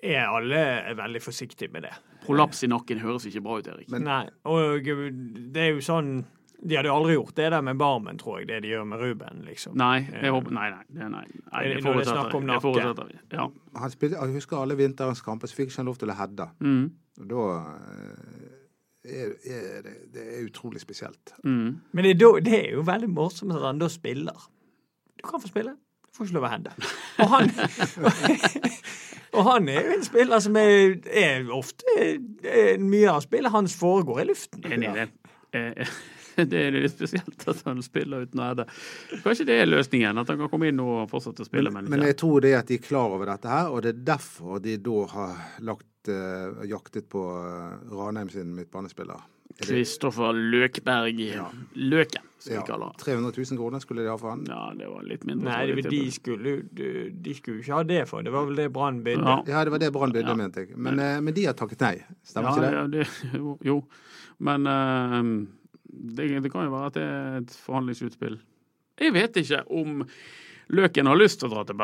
er 0.03 0.27
alle 0.29 0.95
veldig 0.99 1.23
forsiktige 1.23 1.73
med 1.73 1.83
det. 1.83 1.95
Prolaps 2.27 2.63
i 2.65 2.69
nakken 2.69 3.01
høres 3.01 3.25
ikke 3.27 3.41
bra 3.43 3.57
ut, 3.59 3.67
Erik. 3.73 3.89
Men- 3.91 4.05
Nei, 4.05 4.29
og 4.45 4.85
det 4.85 5.57
er 5.57 5.73
jo 5.73 5.81
sånn 5.81 6.25
De 6.63 6.77
hadde 6.77 6.91
aldri 6.93 7.15
gjort 7.15 7.37
det 7.41 7.47
der 7.55 7.63
med 7.65 7.79
Barmen, 7.81 8.19
tror 8.21 8.39
jeg, 8.41 8.49
det 8.51 8.59
de 8.67 8.69
gjør 8.75 8.85
med 8.85 9.01
Ruben, 9.01 9.39
liksom. 9.47 9.73
Nei, 9.81 10.03
jeg 10.13 10.33
håper, 10.35 10.53
nei, 10.53 10.67
nei, 10.75 10.83
det, 10.93 11.07
nei, 11.09 11.23
nei, 11.25 11.63
det 11.65 11.77
er 11.79 11.85
forutsetter 11.87 12.35
vi. 12.35 12.47
Det 12.51 12.59
forutsetter 12.65 13.09
vi. 13.09 13.19
Ja. 13.33 13.47
Han 13.81 13.93
spilte, 13.95 14.19
jeg 14.21 14.35
husker 14.37 14.61
alle 14.61 14.77
vinterens 14.77 15.23
kamper, 15.25 15.49
så 15.49 15.57
fikk 15.57 15.71
ikke 15.73 15.81
han 15.81 15.89
lov 15.89 15.97
til 16.03 16.13
å 16.13 16.17
heade. 16.19 16.49
Mm, 16.61 16.83
Og 17.23 17.31
da 17.31 17.47
eh, 17.81 19.15
er, 19.25 19.33
er 19.57 19.81
det, 19.87 19.95
det 20.13 20.27
er 20.37 20.45
utrolig 20.51 20.83
spesielt. 20.85 21.33
mm. 21.45 21.71
Men 21.93 22.05
det 22.05 22.13
er, 22.19 22.41
det 22.45 22.59
er 22.59 22.71
jo 22.77 22.85
veldig 22.91 23.09
morsomt 23.17 23.57
at 23.57 23.65
han 23.65 23.81
da 23.81 23.89
spiller. 23.89 24.45
Du 25.17 25.25
kan 25.29 25.41
få 25.41 25.49
spille, 25.49 25.73
du 26.05 26.13
får 26.17 26.29
ikke 26.29 26.37
lov 26.39 26.49
å 26.51 26.53
hende. 26.59 26.77
Og 27.25 27.33
han, 27.33 27.51
og 29.37 29.45
han 29.49 29.69
er 29.73 29.81
jo 29.89 29.97
en 29.97 30.05
spiller 30.07 30.45
som 30.45 30.57
er, 30.61 30.97
er 31.09 31.51
ofte 31.57 31.97
er, 31.97 32.77
Mye 32.81 33.13
av 33.17 33.25
spillet 33.25 33.53
hans 33.57 33.77
foregår 33.81 34.27
i 34.27 34.31
luften. 34.35 34.65
Enig 34.69 34.93
i 34.93 34.97
det. 35.01 35.87
Eh, 36.37 36.47
Det 36.51 36.63
er 36.67 36.77
litt 36.77 36.95
spesielt 36.95 37.47
at 37.49 37.63
han 37.67 37.83
spiller 37.83 38.27
uten 38.27 38.41
å 38.43 38.49
heade. 38.51 38.67
Kanskje 39.25 39.49
det 39.49 39.59
er 39.63 39.71
løsningen, 39.71 40.21
at 40.23 40.31
han 40.33 40.41
kan 40.43 40.53
komme 40.53 40.71
inn 40.71 40.81
og 40.85 41.09
fortsette 41.11 41.45
å 41.45 41.49
spille, 41.49 41.73
Men, 41.75 41.91
men 41.91 42.07
jeg 42.09 42.19
tror 42.21 42.41
det 42.45 42.55
er 42.55 42.63
at 42.63 42.71
de 42.71 42.79
er 42.81 42.87
klar 42.87 43.13
over 43.17 43.31
dette 43.33 43.51
her, 43.51 43.71
og 43.71 43.83
det 43.87 43.95
er 43.95 44.07
derfor 44.15 44.63
de 44.65 44.77
da 44.81 45.05
har 45.17 45.37
lagt, 45.67 45.87
uh, 46.09 46.65
jaktet 46.69 47.11
på 47.13 47.21
uh, 47.21 47.77
Ranheim 47.93 48.31
sin 48.33 48.55
midtbanespiller. 48.57 49.21
Er 49.51 49.67
Kristoffer 49.67 50.33
Løkberg. 50.33 51.19
Løken, 51.75 52.23
som 52.41 52.55
vi 52.55 52.61
kaller 52.69 52.93
han. 52.93 52.95
300 53.03 53.33
000 53.37 53.59
kroner 53.59 53.83
skulle 53.83 54.05
de 54.07 54.09
ha 54.09 54.17
for 54.17 54.33
han. 54.33 54.45
Ja, 54.49 54.61
det 54.79 54.89
var 54.89 55.03
litt 55.05 55.27
mindre. 55.29 55.51
Nei, 55.51 55.75
det, 55.83 55.91
de, 55.91 56.01
skulle, 56.15 56.55
de, 56.73 56.91
de 57.13 57.35
skulle 57.37 57.61
ikke 57.61 57.75
ha 57.77 57.83
det 57.85 58.05
for. 58.09 58.25
Det 58.25 58.33
var 58.33 58.47
vel 58.49 58.57
det 58.63 58.69
Brann 58.73 59.03
bydde. 59.05 59.27
Ja. 59.27 59.41
Ja, 59.51 59.65
det 59.67 59.75
var 59.75 59.83
det 59.83 59.91
Brann 59.93 60.15
bydde, 60.15 60.31
Ja. 60.31 60.37
mente 60.39 60.65
jeg. 60.65 60.79
Men, 60.79 61.03
eh, 61.03 61.19
men 61.21 61.37
de 61.37 61.45
har 61.51 61.59
takket 61.59 61.83
nei. 61.85 61.97
Stemmer 62.25 62.55
ikke 62.55 62.65
det? 62.65 62.73
Ja, 62.79 62.87
det, 62.95 63.09
jo, 63.43 63.57
jo. 63.67 63.77
Men 64.49 64.71
eh, 64.71 65.19
det, 65.93 66.43
det 66.43 66.53
kan 66.53 66.65
jo 66.65 66.71
være 66.75 66.87
at 66.87 66.95
det 66.95 67.03
er 67.03 67.37
et 67.43 67.51
forhandlingsutspill. 67.67 68.39
Jeg 69.01 69.13
vet 69.17 69.37
ikke 69.37 69.63
om 69.71 70.05
Løken 70.71 71.07
har 71.11 71.17
lyst 71.19 71.41
til 71.41 71.49
å 71.49 71.55
dra 71.55 71.65
til, 71.67 71.81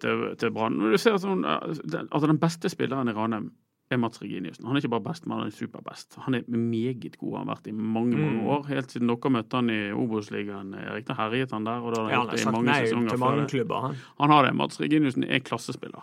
til, 0.00 0.20
til 0.40 0.50
Brann. 0.54 0.78
Du 0.80 0.96
ser 0.98 1.18
sånn, 1.20 1.42
den- 1.84 2.08
altså 2.08 2.26
Den 2.30 2.38
beste 2.40 2.70
spilleren 2.72 3.08
i 3.08 3.12
Ranheim 3.12 3.50
er 3.90 3.98
Mats 3.98 4.20
Reginiussen. 4.22 4.64
Han 4.64 4.76
er 4.76 4.80
ikke 4.80 4.92
bare 4.94 5.02
best, 5.12 5.26
men 5.26 5.36
han 5.36 5.46
er 5.48 5.50
superbest. 5.50 6.14
Han 6.24 6.34
er 6.38 6.44
meget 6.48 7.18
god. 7.18 7.34
Han 7.38 7.48
har 7.48 7.56
vært 7.56 7.66
i 7.68 7.72
mange 7.74 8.16
mange 8.16 8.38
Mm. 8.40 8.46
år. 8.46 8.64
Helt 8.68 8.90
siden 8.94 9.08
dere 9.10 9.30
møtte 9.34 9.52
han 9.58 9.68
i 9.68 9.90
Obos-ligaen. 9.92 10.72
Erik, 10.78 11.04
da 11.06 11.14
herjet 11.14 11.50
han 11.50 11.64
der. 11.64 11.80
og 11.82 11.94
da 11.94 12.02
har 12.04 12.10
Ja, 12.10 12.16
han 12.16 12.28
han 12.28 12.28
har 12.30 12.36
sagt 12.38 12.52
mange 12.52 12.66
nei 12.70 12.86
til 12.86 13.18
mange 13.18 13.46
klubber, 13.48 13.80
han. 13.80 13.96
Han 14.20 14.30
har 14.30 14.42
det. 14.46 14.54
Mats 14.54 14.78
Reginiussen 14.80 15.24
er 15.28 15.40
klassespiller. 15.40 16.00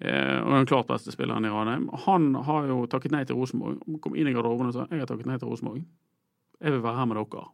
Eh, 0.00 0.40
og 0.46 0.52
den 0.52 0.66
klart 0.66 0.86
beste 0.86 1.10
spilleren 1.10 1.44
i 1.44 1.48
Ranheim. 1.50 1.88
Han 2.06 2.34
har 2.34 2.66
jo 2.68 2.86
takket 2.86 3.10
nei 3.10 3.24
til 3.24 3.34
Rosenborg. 3.34 3.82
Han 3.84 3.98
kom 3.98 4.14
inn 4.14 4.28
i 4.28 4.32
garderoben 4.32 4.68
og 4.68 4.72
sa 4.72 4.86
jeg 4.88 5.00
har 5.00 5.06
takket 5.06 5.26
nei 5.26 5.36
til 5.38 5.48
Rosenborg. 5.48 5.82
Jeg 6.58 6.74
vil 6.74 6.82
være 6.82 6.98
her 6.98 7.08
med 7.08 7.20
dere. 7.20 7.44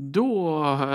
da 0.00 0.26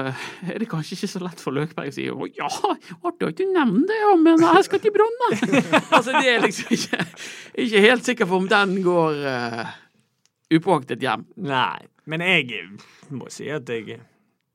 eh, 0.02 0.25
er 0.54 0.60
det 0.60 0.70
kanskje 0.72 0.96
ikke 0.96 1.10
så 1.12 1.22
lett 1.22 1.42
for 1.44 1.54
Løkberg 1.54 1.92
å 1.92 1.94
si 1.94 2.06
å 2.10 2.28
ja, 2.32 2.48
artig 2.48 3.28
at 3.28 3.42
du 3.42 3.44
nevner 3.52 3.84
det, 3.90 3.98
ja, 4.00 4.14
men 4.18 4.46
jeg 4.46 4.68
skal 4.68 4.82
til 4.82 4.96
Bronne. 4.96 5.32
altså, 5.96 6.16
det 6.16 6.32
er 6.32 6.46
liksom 6.46 6.72
ikke, 6.78 7.02
ikke 7.66 7.84
helt 7.86 8.08
sikker 8.08 8.30
på 8.32 8.40
om 8.40 8.48
den 8.50 8.78
går 8.86 9.20
uh, 9.28 9.75
upåaktet 10.56 11.04
hjem. 11.04 11.28
Nei, 11.44 11.84
men 12.10 12.24
jeg 12.24 12.64
må 13.14 13.30
si 13.34 13.52
at 13.52 13.70
jeg 13.70 14.00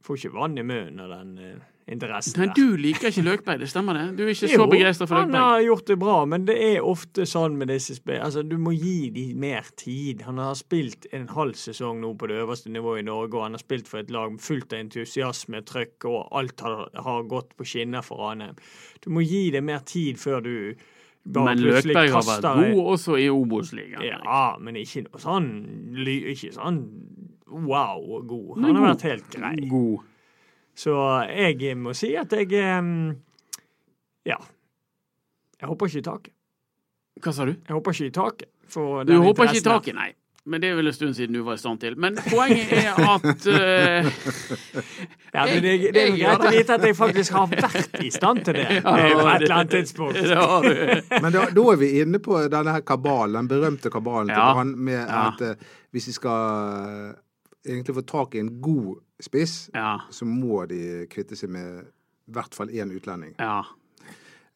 får 0.02 0.18
ikke 0.18 0.38
vann 0.40 0.58
i 0.58 0.64
munnen 0.64 1.04
av 1.04 1.12
den 1.18 1.36
uh, 1.38 1.69
interessen 1.90 2.40
Men 2.40 2.52
du 2.56 2.76
liker 2.80 3.10
ikke 3.10 3.24
Løkberg, 3.26 3.60
det 3.62 3.68
stemmer 3.70 3.98
det? 3.98 4.04
Du 4.18 4.22
er 4.24 4.32
ikke 4.32 4.50
så 4.52 4.66
begeistra 4.70 5.08
for 5.10 5.20
Han 5.22 5.34
har 5.34 5.62
gjort 5.64 5.86
det 5.90 5.96
bra, 6.00 6.18
men 6.30 6.46
det 6.48 6.56
er 6.62 6.86
ofte 6.86 7.26
sånn 7.28 7.56
med 7.60 7.72
disse 7.72 7.96
spillene. 7.98 8.28
Altså, 8.28 8.44
du 8.46 8.56
må 8.62 8.74
gi 8.76 9.10
dem 9.14 9.40
mer 9.42 9.66
tid. 9.80 10.22
Han 10.28 10.38
har 10.42 10.54
spilt 10.58 11.08
en 11.16 11.26
halv 11.34 11.58
sesong 11.58 12.00
nå 12.04 12.14
på 12.20 12.30
det 12.30 12.38
øverste 12.44 12.72
nivået 12.72 13.02
i 13.02 13.08
Norge, 13.08 13.34
og 13.36 13.48
han 13.48 13.58
har 13.58 13.64
spilt 13.64 13.90
for 13.90 14.02
et 14.02 14.12
lag 14.14 14.38
fullt 14.42 14.72
av 14.74 14.84
entusiasme, 14.84 15.64
trøkk, 15.66 16.08
og 16.10 16.30
alt 16.40 16.64
har, 16.66 16.86
har 16.94 17.28
gått 17.30 17.52
på 17.58 17.66
skinner 17.68 18.06
for 18.06 18.22
Ranheim. 18.24 18.56
Du 19.04 19.10
må 19.14 19.24
gi 19.26 19.48
det 19.54 19.64
mer 19.66 19.84
tid 19.86 20.20
før 20.20 20.42
du 20.46 20.54
bare 21.24 21.52
Men 21.52 21.64
Løkberg 21.66 22.14
har 22.14 22.24
vært 22.24 22.46
god 22.46 22.86
også 22.94 23.16
i 23.20 23.26
Obos-ligaen. 23.28 24.06
Ja, 24.24 24.44
men 24.60 24.78
ikke 24.80 25.04
noe 25.04 25.20
sånn 25.20 25.50
Ikke 26.06 26.54
sånn 26.54 26.80
wow 27.50 28.22
god. 28.24 28.62
Han 28.62 28.78
har 28.78 28.86
vært 28.92 29.04
helt 29.08 29.28
grei. 29.34 29.56
God. 29.68 30.06
Så 30.80 30.94
jeg 31.28 31.76
må 31.76 31.92
si 31.96 32.14
at 32.16 32.32
jeg 32.32 32.52
Ja. 34.26 34.36
Jeg 35.60 35.68
hopper 35.68 35.90
ikke 35.90 35.98
i 36.00 36.06
taket. 36.06 36.32
Hva 37.20 37.32
sa 37.36 37.44
du? 37.44 37.52
Jeg 37.52 37.74
hopper 37.76 37.92
ikke 37.92 38.08
i 38.08 38.16
taket. 38.16 38.48
For 38.70 39.04
Du 39.04 39.18
hopper 39.20 39.50
ikke 39.50 39.60
i 39.60 39.66
taket, 39.66 39.94
nei. 39.98 40.12
Men 40.48 40.62
det 40.62 40.70
er 40.70 40.76
vel 40.78 40.88
en 40.88 40.94
stund 40.96 41.12
siden 41.14 41.36
du 41.36 41.42
var 41.44 41.58
i 41.58 41.60
stand 41.60 41.82
til. 41.82 41.98
Men 42.00 42.16
poenget 42.16 42.70
er 42.72 42.96
at 42.96 43.24
uh, 43.46 44.08
Ja, 45.34 45.44
men 45.44 45.60
det, 45.62 45.74
det 45.94 46.04
er 46.06 46.14
greit 46.16 46.46
å 46.48 46.52
vite 46.54 46.78
at 46.78 46.86
jeg 46.88 46.96
faktisk 46.96 47.34
har 47.36 47.50
vært 47.52 47.98
i 48.00 48.08
stand 48.14 48.40
til 48.46 48.56
det 48.56 48.64
Ja, 48.78 48.80
på 48.88 48.94
et 48.96 49.44
eller 49.44 49.54
annet 49.58 49.74
tidspunkt. 49.76 50.16
det 50.30 50.38
har 50.40 50.64
du. 50.64 50.80
Men 51.20 51.36
da, 51.36 51.44
da 51.58 51.66
er 51.74 51.80
vi 51.82 51.90
inne 52.00 52.22
på 52.24 52.40
denne 52.50 52.72
her 52.78 52.86
kabalen, 52.88 53.36
den 53.42 53.50
berømte 53.52 53.92
kabalen 53.92 54.32
til 54.32 54.40
Ja. 54.40 54.48
Brann, 54.56 54.72
med 54.80 54.96
Ja. 55.02 55.26
at 55.28 55.44
uh, 55.44 55.68
hvis 55.92 56.08
vi 56.08 56.16
skal 56.16 57.12
uh, 57.12 57.20
egentlig 57.68 57.98
få 58.00 58.06
tak 58.08 58.34
i 58.34 58.42
en 58.46 58.54
god 58.64 58.96
spiss, 59.24 59.70
Ja. 59.74 59.98
så 60.10 60.24
må 60.26 60.66
de 60.68 61.06
kvitte 61.10 61.36
seg 61.36 61.50
med 61.50 61.84
i 61.84 62.32
hvert 62.32 62.54
fall 62.54 62.68
én 62.70 62.92
utlending. 62.94 63.34
Ja. 63.38 63.62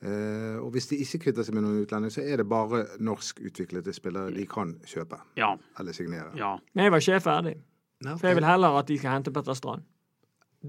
Uh, 0.04 0.58
og 0.60 0.70
hvis 0.74 0.86
de 0.90 0.96
ikke 1.00 1.18
kvitter 1.18 1.42
seg 1.46 1.54
med 1.56 1.64
noen 1.64 1.80
utlending, 1.82 2.12
så 2.12 2.20
er 2.20 2.36
det 2.42 2.48
bare 2.48 2.82
norskutviklede 3.00 3.92
spillere 3.96 4.34
de 4.34 4.44
kan 4.46 4.74
kjøpe 4.84 5.16
Ja. 5.36 5.54
eller 5.78 5.92
signere. 5.92 6.32
Ja. 6.36 6.56
Men 6.74 6.84
jeg 6.84 6.92
var 6.92 6.98
ikke 7.00 7.20
ferdig. 7.24 7.54
Okay. 8.04 8.18
For 8.18 8.26
jeg 8.26 8.36
vil 8.36 8.44
heller 8.44 8.78
at 8.78 8.86
de 8.88 8.98
skal 8.98 9.10
hente 9.16 9.32
Petter 9.32 9.54
Strand. 9.54 9.82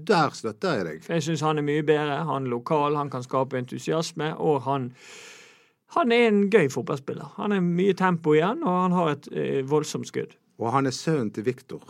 Der 0.06 0.30
støtter 0.30 0.74
jeg 0.76 0.84
deg. 0.86 1.04
For 1.04 1.12
jeg 1.12 1.22
syns 1.22 1.40
han 1.40 1.58
er 1.58 1.62
mye 1.62 1.82
bedre. 1.82 2.24
Han 2.24 2.46
er 2.46 2.50
lokal, 2.52 2.96
han 2.96 3.10
kan 3.10 3.22
skape 3.22 3.58
entusiasme, 3.58 4.34
og 4.36 4.62
han 4.62 4.92
han 5.94 6.12
er 6.12 6.26
en 6.28 6.50
gøy 6.50 6.66
fotballspiller. 6.68 7.34
Han 7.36 7.52
er 7.52 7.60
mye 7.60 7.94
tempo 7.94 8.32
igjen, 8.34 8.62
og 8.66 8.82
han 8.82 8.92
har 8.92 9.08
et 9.14 9.28
eh, 9.32 9.62
voldsomt 9.70 10.06
skudd. 10.08 10.34
Og 10.58 10.72
han 10.72 10.86
er 10.86 10.90
sønnen 10.90 11.30
til 11.32 11.44
Viktor. 11.46 11.82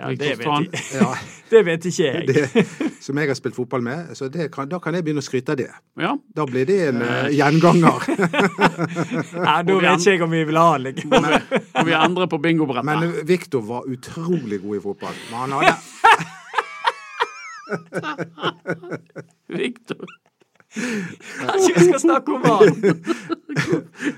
Ja, 0.00 0.08
det, 0.16 0.38
vet 0.38 0.46
Ja, 0.94 1.14
det 1.50 1.60
vet 1.66 1.84
ikke 1.84 2.04
jeg. 2.04 2.26
det, 2.28 2.66
som 3.04 3.18
jeg 3.20 3.28
har 3.28 3.36
spilt 3.36 3.56
fotball 3.56 3.82
med. 3.84 4.14
Så 4.16 4.28
det 4.32 4.48
kan, 4.54 4.68
da 4.70 4.78
kan 4.80 4.96
jeg 4.96 5.04
begynne 5.04 5.20
å 5.20 5.26
skryte 5.26 5.52
av 5.52 5.58
det. 5.60 5.68
ja. 6.00 6.14
Da 6.36 6.46
blir 6.48 6.64
det 6.68 6.78
en 6.88 7.02
uh, 7.04 7.28
gjenganger. 7.28 8.00
Ja, 9.50 9.60
da 9.66 9.76
vet 9.76 10.00
ikke 10.00 10.14
jeg 10.14 10.22
om 10.24 10.32
vi 10.32 10.44
vil 10.48 10.56
ha 10.60 10.68
han. 10.72 10.82
liksom. 10.88 11.12
Og 11.12 11.86
vi 11.86 11.92
andre 11.96 12.28
på 12.30 12.40
bingobrettet. 12.40 12.88
Men 12.88 13.26
Viktor 13.28 13.64
var 13.66 13.88
utrolig 13.90 14.62
god 14.62 14.78
i 14.78 14.82
fotball. 14.88 15.20
Men 15.30 15.38
han 15.44 15.52
hadde 15.58 15.74
Victor, 19.50 20.06
Kanskje 20.70 21.72
vi 21.76 21.84
skal 21.84 22.00
snakke 22.00 22.32
om 22.32 22.42
han? 22.46 22.58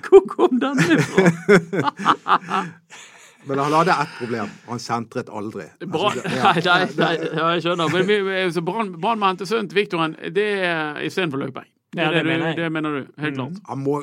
hvor 0.04 0.22
kom 0.28 0.58
denne 0.60 0.98
fra? 1.00 1.22
Men 3.49 3.58
han 3.58 3.72
hadde 3.75 3.94
ett 4.04 4.12
problem. 4.18 4.50
Han 4.68 4.78
sentret 4.78 5.28
aldri. 5.28 5.64
Brann 5.87 6.18
Altså, 6.18 6.31
ja. 6.37 6.52
Nei, 6.55 6.87
nei, 6.94 7.16
nei, 7.35 7.50
jeg 7.57 7.62
skjønner. 7.66 7.92
Men 7.92 8.07
vi, 8.07 8.20
vi- 8.28 8.40
så 8.55 8.62
Brann 8.64 8.92
Brann 9.02 9.18
må 9.22 9.33
hente 9.33 9.46
sønnen 9.50 9.68
til 9.72 9.81
Viktoren, 9.83 10.16
det 10.35 10.48
er 10.68 11.00
istedenfor 11.09 11.42
Løkberg. 11.42 11.68
Det, 11.92 12.07
det 12.14 12.22
mener 12.24 12.55
det 12.57 12.70
mener 12.72 12.94
du. 13.02 13.09
Helt 13.20 13.35
klart. 13.37 13.57
Han 13.68 13.83
må 13.85 13.98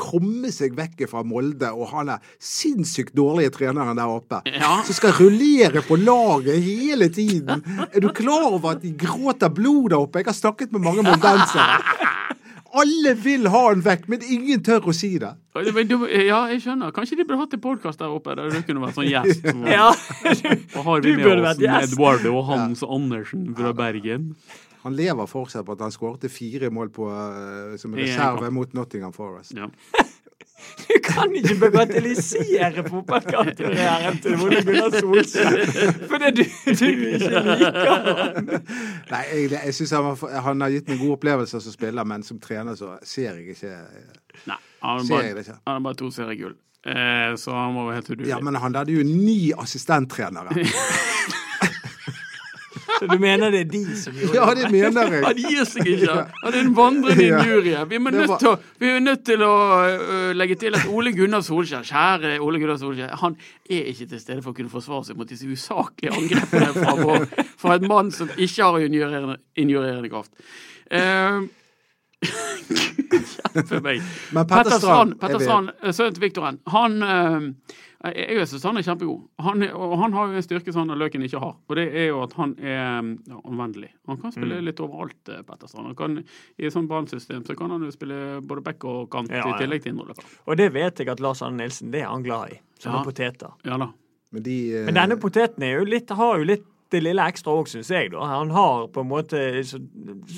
komme 0.00 0.48
seg 0.54 0.72
vekk 0.78 1.02
fra 1.10 1.20
Molde, 1.28 1.68
og 1.76 1.90
han 1.90 2.08
er 2.14 2.22
sinnssykt 2.40 3.12
dårlige 3.18 3.50
treneren 3.58 3.98
der 3.98 4.08
oppe. 4.08 4.38
Ja. 4.48 4.78
Som 4.88 4.96
skal 4.96 5.12
rullere 5.18 5.82
på 5.84 5.98
laget 6.00 6.62
hele 6.64 7.10
tiden. 7.12 7.60
Er 7.92 8.00
du 8.00 8.08
klar 8.16 8.46
over 8.54 8.70
at 8.78 8.80
de 8.86 8.94
gråter 8.96 9.52
blod 9.52 9.90
der 9.92 10.00
oppe? 10.00 10.22
Jeg 10.22 10.30
har 10.30 10.38
snakket 10.38 10.72
med 10.72 10.80
mange 10.86 11.04
moldensere. 11.04 11.82
Alle 12.78 13.16
vil 13.18 13.48
ha 13.50 13.62
han 13.68 13.80
vekk, 13.82 14.04
men 14.12 14.22
ingen 14.22 14.62
tør 14.62 14.90
å 14.90 14.94
si 14.94 15.16
det. 15.18 15.32
Men 15.74 15.88
du, 15.90 15.96
ja, 16.06 16.44
jeg 16.52 16.60
skjønner. 16.62 16.92
Kanskje 16.94 17.18
de 17.18 17.24
burde 17.26 17.40
hatt 17.42 17.56
en 17.56 17.62
podkast 17.64 17.98
der 17.98 18.12
oppe 18.14 18.36
der 18.38 18.52
du 18.54 18.60
kunne 18.66 18.84
vært 18.84 18.94
sånn 18.98 19.08
gjest. 19.14 19.46
Ja. 19.66 19.88
Og 19.90 20.84
har 20.86 21.02
Du 21.02 21.08
vi 21.10 21.16
med 21.18 21.42
oss. 21.42 21.58
Eduardo 21.90 22.36
og 22.38 22.44
Hans 22.52 22.84
Andersen 22.86 23.48
fra 23.58 23.72
Bergen. 23.74 24.34
Han 24.82 24.96
lever 24.96 25.26
fortsatt 25.28 25.66
på 25.66 25.76
at 25.76 25.82
han 25.84 25.92
skårte 25.92 26.30
fire 26.32 26.70
mål 26.72 26.90
på, 26.94 27.10
øh, 27.10 27.78
som 27.78 27.94
reserve 27.94 28.50
mot 28.50 28.74
Nottingham 28.74 29.12
Forest. 29.12 29.54
Ja. 29.56 29.68
Du 30.60 30.92
kan 31.04 31.32
ikke 31.34 31.54
bagatellisere 31.60 32.88
fotballkarrieren 32.88 34.18
til 34.20 34.34
Ole 34.44 34.60
Gunnar 34.64 34.92
Solskjær 35.00 35.62
fordi 36.10 36.30
du, 36.36 36.42
du 36.66 36.84
ikke 36.84 37.08
liker 37.16 37.94
ham. 37.94 38.50
Nei, 39.12 39.22
jeg, 39.32 39.50
jeg 39.64 39.74
synes 39.74 39.90
han, 39.96 40.16
han 40.44 40.60
har 40.60 40.74
gitt 40.74 40.92
meg 40.92 41.00
gode 41.00 41.16
opplevelser 41.16 41.64
som 41.64 41.72
spiller, 41.72 42.04
men 42.04 42.22
som 42.26 42.40
trener 42.44 42.76
så 42.76 42.98
ser 43.02 43.40
jeg 43.40 43.56
ikke 43.56 43.72
Nei, 44.50 44.58
han 44.84 45.00
har 45.00 45.44
bare, 45.64 45.80
bare 45.80 45.96
to 45.96 46.10
seriegull. 46.14 46.58
Eh, 46.86 47.36
så 47.36 47.52
han 47.56 47.74
må 47.76 47.86
være 47.88 48.00
helt 48.00 48.10
udugelig. 48.10 48.30
Ja, 48.30 48.40
men 48.44 48.56
han 48.56 48.76
hadde 48.76 48.92
jo 48.94 49.04
ni 49.04 49.52
assistenttrenere. 49.52 50.54
Så 52.98 53.06
du 53.10 53.14
mener 53.22 53.50
det 53.54 53.60
er 53.64 53.68
de 53.70 53.82
som 53.96 54.16
gjorde 54.16 54.34
Ja, 54.36 54.46
det 54.58 54.70
mener 54.72 55.12
jeg. 55.14 55.22
Han 55.28 55.38
gir 55.40 55.68
seg 55.68 55.86
ikke! 55.92 56.16
Han 56.42 56.54
er 56.56 56.58
en 56.60 56.72
vandrende 56.76 57.26
injurie. 57.26 57.84
Vi, 57.90 57.98
Det 57.98 58.54
vi 58.80 58.90
er 58.90 59.00
nødt 59.04 59.24
til 59.28 59.44
å 59.46 59.52
ø, 59.86 60.18
legge 60.36 60.56
til 60.60 60.76
at 60.76 60.88
Ole 60.90 61.12
Gunnar 61.16 61.44
Solskjær, 61.46 61.86
kjære 61.88 62.34
Ole 62.44 62.60
Gunnar 62.62 62.80
Solskjær, 62.80 63.14
han 63.22 63.36
er 63.70 63.88
ikke 63.92 64.08
til 64.14 64.20
stede 64.20 64.42
for 64.42 64.52
å 64.52 64.58
kunne 64.58 64.72
forsvare 64.72 65.08
seg 65.08 65.20
mot 65.20 65.30
disse 65.30 65.48
usaklige 65.48 66.12
angrepene 66.16 66.72
fra, 66.76 66.96
vår- 67.00 67.46
fra 67.60 67.78
en 67.78 67.88
mann 67.90 68.10
som 68.14 68.28
ikke 68.36 68.66
har 68.66 68.84
injurerende, 68.88 69.38
injurerende 69.60 70.10
kraft. 70.12 70.32
Uh, 70.90 71.46
Hjelpe 72.70 73.80
meg. 73.84 74.02
Men 74.34 74.46
Petter 74.50 74.76
Strand, 74.78 75.14
er 75.16 75.22
Petter 75.22 75.42
Strand 75.42 75.70
sønnen 75.94 76.16
til 76.16 76.24
Viktoren, 76.24 76.58
han 76.70 76.98
eh, 77.02 77.46
Jeg 78.00 78.46
synes 78.48 78.50
syns 78.54 78.62
han 78.64 78.78
er 78.80 78.84
kjempegod. 78.86 79.24
Han, 79.44 79.62
er- 79.62 79.74
og 79.76 79.98
han 80.00 80.14
har 80.16 80.28
jo 80.30 80.38
en 80.40 80.42
styrke 80.46 80.72
som 80.72 80.88
han 80.88 80.96
Løken 80.98 81.20
ikke 81.26 81.38
har. 81.42 81.56
Og 81.68 81.76
det 81.76 81.84
er 81.92 82.06
jo 82.08 82.22
at 82.24 82.32
han 82.38 82.54
er 82.58 82.70
ja, 82.72 83.40
anvendelig. 83.44 83.90
Han 84.08 84.16
kan 84.22 84.32
spille 84.32 84.56
Mm. 84.56 84.64
litt 84.64 84.80
overalt, 84.80 85.20
Petterstrand. 85.46 85.86
Han 85.90 85.94
kan, 85.98 86.16
I 86.58 86.64
et 86.66 86.72
sånt 86.72 86.88
brannsystem 86.88 87.44
så 87.44 87.54
kan 87.58 87.70
han 87.70 87.82
jo 87.84 87.90
spille 87.92 88.40
både 88.40 88.62
back 88.64 88.84
og 88.88 89.10
kant 89.12 89.28
Ja, 89.30 89.44
i 89.44 89.58
tillegg 89.60 89.82
til 89.84 89.92
indreløper. 89.92 90.24
Og 90.48 90.56
det 90.56 90.72
vet 90.72 90.96
jeg 90.98 91.08
at 91.12 91.20
Lars 91.20 91.42
Arne 91.42 91.58
Nilsen 91.60 91.90
det 91.92 92.00
er 92.00 92.08
han 92.08 92.22
glad 92.24 92.52
i. 92.56 92.60
Sånne 92.80 93.02
Ja. 93.02 93.04
poteter. 93.04 93.52
Ja 93.68 93.76
da. 93.76 93.90
Men, 94.32 94.42
de, 94.42 94.56
eh, 94.78 94.84
Men 94.86 94.94
denne 94.94 95.16
poteten 95.20 95.62
er 95.62 95.78
jo 95.80 95.84
litt, 95.84 96.08
har 96.08 96.38
jo 96.38 96.44
litt 96.44 96.64
det 96.90 97.02
lille 97.04 97.22
ekstra 97.30 97.52
òg, 97.54 97.68
syns 97.70 97.90
jeg. 97.92 98.10
da. 98.12 98.24
Han 98.26 98.50
har 98.54 98.86
på 98.92 99.00
en 99.04 99.08
måte 99.10 99.40
så, 99.64 99.78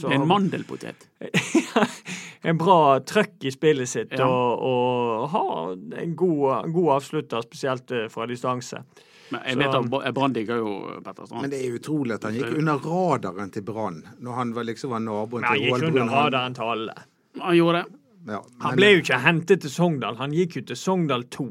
så, 0.00 0.10
En 0.12 0.26
mandelpotet. 0.28 1.08
en 2.42 2.58
bra 2.58 2.98
trøkk 3.06 3.44
i 3.48 3.52
spillet 3.54 3.88
sitt, 3.88 4.12
Ja. 4.18 4.26
og, 4.26 4.62
og 4.66 5.28
har 5.32 5.72
en 6.02 6.14
god, 6.16 6.68
god 6.74 6.90
avslutter, 6.98 7.42
spesielt 7.46 7.90
eh, 7.94 8.08
fra 8.12 8.26
distanse. 8.26 8.82
Men 9.32 9.40
jeg 9.48 9.56
vet 9.62 9.74
at 9.78 9.86
Bra- 9.88 10.10
Brann 10.12 10.34
digger 10.36 10.58
jo 10.60 10.72
Petter 11.04 11.24
Strand. 11.24 11.40
men 11.46 11.50
det 11.54 11.62
er 11.64 11.76
utrolig 11.78 12.18
at 12.18 12.26
han 12.28 12.34
gikk 12.36 12.58
under 12.58 12.82
radaren 12.84 13.50
til 13.54 13.62
Brann, 13.64 14.02
når 14.20 14.32
han 14.36 14.50
var 14.52 14.66
liksom 14.68 14.90
var 14.92 15.00
naboen 15.00 15.40
Men 15.40 15.48
han 15.48 15.56
til 15.56 15.64
gikk 15.64 15.72
Roald 15.72 15.84
under 15.88 16.00
Brun. 16.02 16.08
Han- 16.12 16.24
radaren 16.26 16.54
til 16.58 16.72
alle. 16.74 16.96
Han 17.40 17.56
gjorde 17.56 17.78
det. 17.82 17.98
Ja, 18.28 18.38
Han 18.62 18.76
ble 18.78 18.90
jo 18.92 18.98
ikke 19.02 19.18
hentet 19.24 19.60
til 19.64 19.70
Sogndal, 19.72 20.16
han 20.20 20.30
gikk 20.36 20.58
jo 20.60 20.62
til 20.68 20.76
Sogndal 20.78 21.24
2. 21.32 21.46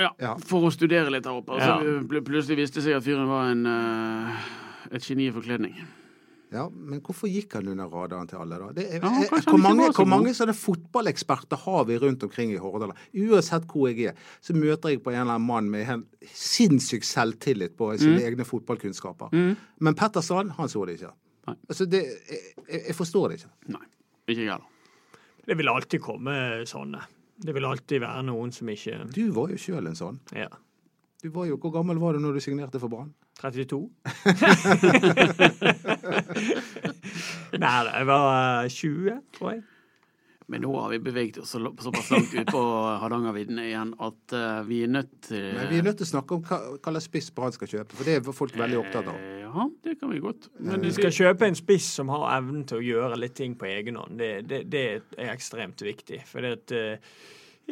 Ja, 0.00 0.14
Ja. 0.18 0.36
For 0.48 0.60
å 0.68 0.70
studere 0.72 1.10
litt 1.12 1.24
her 1.26 1.32
oppe. 1.32 1.52
Og 1.52 1.60
så 1.60 1.82
Ja. 1.82 2.20
plutselig 2.22 2.56
viste 2.56 2.74
det 2.80 2.84
seg 2.84 2.96
at 2.96 3.02
fyren 3.04 3.26
var 3.28 3.50
en, 3.50 3.66
eh, 3.66 4.36
et 4.96 5.02
geni 5.02 5.28
i 5.28 5.32
forkledning. 5.32 5.74
Ja, 6.52 6.68
men 6.68 7.00
hvorfor 7.00 7.28
gikk 7.32 7.52
han 7.54 7.68
under 7.68 7.88
radaren 7.88 8.28
til 8.28 8.38
alle, 8.38 8.58
da? 8.58 8.72
Det 8.72 8.84
er, 8.90 9.00
Ja, 9.00 9.08
eh, 9.22 9.28
kanskje 9.28 9.44
hvor, 9.50 9.58
mange, 9.58 9.92
hvor 9.94 10.04
mange 10.06 10.34
sånne 10.34 10.52
fotballeksperter 10.54 11.56
har 11.58 11.84
vi 11.84 11.96
rundt 11.98 12.22
omkring 12.22 12.52
i 12.52 12.58
Hordaland? 12.58 12.92
Uansett 13.14 13.64
hvor 13.66 13.88
jeg 13.88 14.08
er, 14.08 14.14
så 14.42 14.52
møter 14.54 14.90
jeg 14.90 15.02
på 15.02 15.12
en 15.12 15.20
eller 15.22 15.34
annen 15.34 15.46
mann 15.46 15.70
med 15.70 15.88
en 15.88 16.04
sinnssyk 16.22 17.02
selvtillit 17.04 17.74
på 17.76 17.98
sine 17.98 18.18
Mm. 18.18 18.36
egne 18.36 18.44
fotballkunnskaper. 18.44 19.56
Men 19.80 19.94
Petter 19.94 20.20
Strand, 20.20 20.50
han 20.52 20.68
så 20.68 20.84
det 20.86 21.00
ikke. 21.00 21.12
Nei. 21.48 21.54
Altså, 21.70 21.88
det, 21.88 22.02
jeg, 22.04 22.38
jeg- 22.68 22.86
jeg 22.88 22.96
forstår 22.96 23.28
det 23.30 23.38
ikke. 23.40 23.50
Nei, 23.68 23.86
ikke 24.28 24.36
jeg 24.44 24.50
heller. 24.50 24.66
Det 25.46 25.56
vil 25.56 25.66
alltid 25.68 26.00
komme 26.00 26.64
sånne. 26.66 27.02
Det 27.42 27.54
vil 27.56 27.66
alltid 27.66 28.00
være 28.04 28.22
noen 28.28 28.52
som 28.54 28.68
ikke 28.70 29.00
Du 29.14 29.24
var 29.34 29.50
jo 29.50 29.56
sjøl 29.60 29.86
en 29.90 29.98
sånn. 29.98 30.18
Ja. 30.36 30.48
Du 31.22 31.28
var 31.34 31.44
jo, 31.46 31.56
Hvor 31.62 31.72
gammel 31.74 31.98
var 32.02 32.10
du 32.14 32.18
når 32.22 32.32
du 32.38 32.40
signerte 32.42 32.78
for 32.82 32.88
Brann? 32.92 33.12
32. 33.42 33.82
Nei, 37.62 37.78
jeg 37.88 38.06
var 38.08 38.24
eh, 38.62 38.70
20, 38.70 39.20
tror 39.34 39.48
jeg. 39.54 39.60
Men 40.52 40.60
nå 40.66 40.72
har 40.76 40.88
vi 40.92 40.98
beveget 41.00 41.38
oss 41.40 41.54
såpass 41.54 42.10
langt 42.12 42.34
ut 42.34 42.50
på 42.50 42.62
Hardangervidda 43.00 43.62
igjen 43.64 43.94
at 44.02 44.34
eh, 44.36 44.60
vi 44.68 44.82
er 44.84 44.90
nødt 44.92 45.14
til 45.28 45.44
Men 45.56 45.70
vi 45.70 45.78
er 45.80 45.86
nødt 45.86 45.98
til 46.02 46.08
å 46.08 46.12
snakke 46.12 46.30
om 46.36 46.42
hva, 46.44 46.56
hva 46.76 46.90
slags 46.92 47.08
spiss 47.08 47.30
Brann 47.34 47.54
skal 47.54 47.70
kjøpe, 47.70 47.96
for 47.96 48.04
det 48.08 48.14
er 48.18 48.22
folk 48.36 48.54
veldig 48.58 48.78
opptatt 48.82 49.06
av. 49.14 49.18
Eh, 49.52 49.58
Ja, 49.58 49.68
det 49.84 50.00
kan 50.00 50.10
vi 50.10 50.18
godt. 50.18 50.48
Men 50.58 50.80
Vi 50.80 50.88
det 50.88 50.94
skal 50.94 51.12
kjøpe 51.12 51.46
en 51.46 51.54
spiss 51.58 51.92
som 51.98 52.08
har 52.08 52.38
evnen 52.38 52.64
til 52.64 52.80
å 52.80 52.86
gjøre 52.86 53.20
litt 53.20 53.34
ting 53.36 53.54
på 53.58 53.68
egen 53.68 53.96
hånd. 54.00 54.18
Det, 54.18 54.48
det, 54.48 54.64
det 54.72 54.84
er 55.18 55.32
ekstremt 55.32 55.82
viktig. 55.82 56.22
For 56.26 56.40
det 56.40 56.52
at 56.52 56.72
eh, 56.72 57.14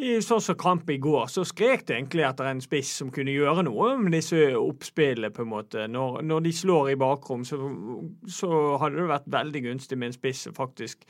i 0.00 0.20
sånn 0.22 0.40
som 0.40 0.56
kamp 0.56 0.90
i 0.90 0.98
går, 1.02 1.26
så 1.32 1.42
skrek 1.44 1.82
det 1.88 1.96
egentlig 1.96 2.22
etter 2.28 2.46
en 2.46 2.60
spiss 2.62 2.92
som 3.00 3.10
kunne 3.10 3.34
gjøre 3.34 3.64
noe 3.66 3.96
med 3.98 4.14
disse 4.14 4.38
oppspillene, 4.56 5.32
på 5.34 5.42
en 5.42 5.50
måte. 5.50 5.88
Når, 5.90 6.20
når 6.22 6.46
de 6.46 6.52
slår 6.54 6.92
i 6.92 7.00
bakrom, 7.00 7.42
så, 7.44 7.58
så 8.30 8.76
hadde 8.80 9.00
det 9.00 9.10
vært 9.10 9.32
veldig 9.34 9.64
gunstig 9.66 9.98
med 9.98 10.12
en 10.12 10.16
spiss 10.20 10.46
som 10.46 10.56
faktisk 10.56 11.04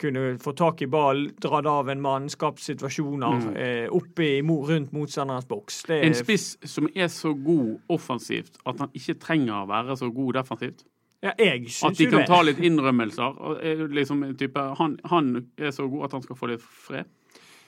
kunne 0.00 0.38
få 0.42 0.52
tak 0.56 0.82
i 0.84 0.88
ball, 0.92 1.30
dratt 1.40 1.66
av 1.66 1.88
en 1.88 2.02
mann, 2.04 2.28
skapt 2.32 2.60
situasjoner 2.60 3.46
eh, 3.56 3.86
oppe 3.92 4.26
i, 4.26 4.42
rundt 4.42 4.92
motstanderens 4.92 5.48
boks. 5.48 5.82
Det 5.88 6.00
er 6.00 6.08
En 6.10 6.16
spiss 6.16 6.56
som 6.68 6.88
er 6.94 7.08
så 7.12 7.32
god 7.34 7.78
offensivt 7.88 8.60
at 8.66 8.82
han 8.84 8.92
ikke 8.92 9.16
trenger 9.22 9.62
å 9.62 9.70
være 9.70 9.96
så 9.96 10.10
god 10.12 10.40
defensivt. 10.40 10.84
Ja, 11.24 11.32
jeg 11.40 11.70
At 11.82 11.96
de 11.96 12.06
kan 12.10 12.20
det. 12.20 12.26
ta 12.28 12.42
litt 12.44 12.58
innrømmelser. 12.60 13.38
er 13.64 13.86
Liksom, 13.88 14.24
type, 14.38 14.60
han, 14.78 14.98
han 15.04 15.46
er 15.58 15.72
så 15.72 15.88
god 15.88 16.04
at 16.04 16.12
han 16.18 16.26
skal 16.26 16.36
få 16.36 16.50
litt 16.52 16.62
fred. 16.62 17.08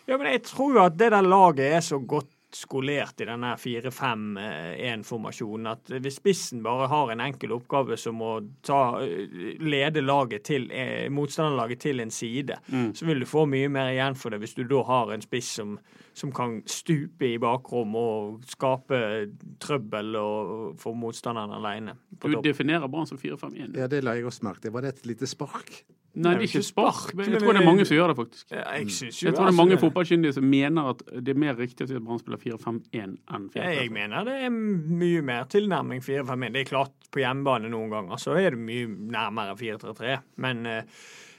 Ja, 0.09 0.17
men 0.17 0.31
jeg 0.33 0.43
tror 0.49 0.79
at 0.87 0.99
det 1.01 1.11
der 1.13 1.25
laget 1.25 1.73
er 1.73 1.81
så 1.85 1.99
godt 1.99 2.29
skolert 2.55 3.21
i 3.21 3.25
denne 3.29 3.57
4-5-1-formasjonen 3.61 5.67
at 5.73 5.91
hvis 6.01 6.17
spissen 6.21 6.63
bare 6.65 6.87
har 6.89 7.11
en 7.13 7.21
enkel 7.21 7.53
oppgave 7.57 7.97
som 8.01 8.23
å 8.25 8.41
ta, 8.65 9.01
lede 9.61 10.01
laget 10.05 10.43
til, 10.49 10.71
eh, 10.73 11.09
motstanderlaget 11.13 11.79
til 11.85 12.01
en 12.01 12.11
side, 12.11 12.57
så 12.97 13.07
vil 13.07 13.21
du 13.21 13.27
få 13.29 13.47
mye 13.47 13.69
mer 13.69 13.89
igjen 13.93 14.15
for 14.17 14.31
det 14.33 14.41
hvis 14.43 14.55
du 14.57 14.65
da 14.65 14.83
har 14.89 15.13
en 15.13 15.23
spiss 15.25 15.51
som, 15.61 15.79
som 16.19 16.33
kan 16.35 16.59
stupe 16.69 17.29
i 17.29 17.37
bakrom 17.43 17.95
og 17.99 18.41
skape 18.51 18.99
trøbbel 19.63 20.17
og 20.19 20.75
for 20.83 20.97
motstanderen 20.99 21.55
alene. 21.59 21.95
på 22.19 22.29
Du 22.29 22.35
topp. 22.39 22.45
definerer 22.51 22.89
Brann 22.91 23.07
som 23.07 23.19
4-5-1. 23.19 23.77
Ja, 23.79 23.87
det 23.87 24.03
la 24.05 24.17
jeg 24.19 24.27
også 24.27 24.43
merke 24.49 24.61
til. 24.67 24.75
Var 24.75 24.83
det 24.89 24.95
et 24.97 25.07
lite 25.07 25.27
spark? 25.31 25.85
Nei, 26.19 26.33
det 26.35 26.41
er 26.41 26.47
ikke 26.49 26.63
spark. 26.67 27.13
men 27.15 27.31
Jeg 27.31 27.39
tror 27.43 27.53
det 27.55 27.61
er 27.61 27.67
mange 27.69 27.85
som 27.87 27.95
gjør 27.95 28.09
det, 28.11 28.17
faktisk. 28.19 28.47
Ja, 28.51 28.63
jeg 28.75 28.91
synes 28.91 29.19
jo 29.23 29.27
Jeg 29.29 29.35
tror 29.37 29.45
det 29.45 29.45
er 29.45 29.53
altså 29.53 29.61
mange 29.63 29.79
fotballkyndige 29.79 30.33
som 30.35 30.45
mener 30.51 30.89
at 30.91 31.03
det 31.21 31.29
er 31.35 31.39
mer 31.39 31.55
riktig 31.61 31.85
å 31.85 31.89
si 31.91 31.95
at 31.95 32.03
Brann 32.03 32.19
spiller 32.19 32.41
4-5-1 32.43 32.81
enn 33.05 33.49
Ja, 33.55 33.69
Jeg 33.69 33.91
4-5. 33.91 33.93
mener 33.95 34.25
det 34.27 34.35
er 34.49 34.51
mye 34.51 35.23
mer 35.23 35.45
tilnærming 35.53 36.03
4-5-1. 36.03 36.53
Det 36.57 36.61
er 36.65 36.71
klart, 36.73 36.93
på 37.15 37.23
hjemmebane 37.23 37.71
noen 37.71 37.91
ganger 37.93 38.19
så 38.19 38.35
er 38.41 38.51
det 38.57 38.59
mye 38.59 38.89
nærmere 38.89 39.55
4-3-3. 39.61 40.19
Men 40.43 40.67
eh, 40.67 40.83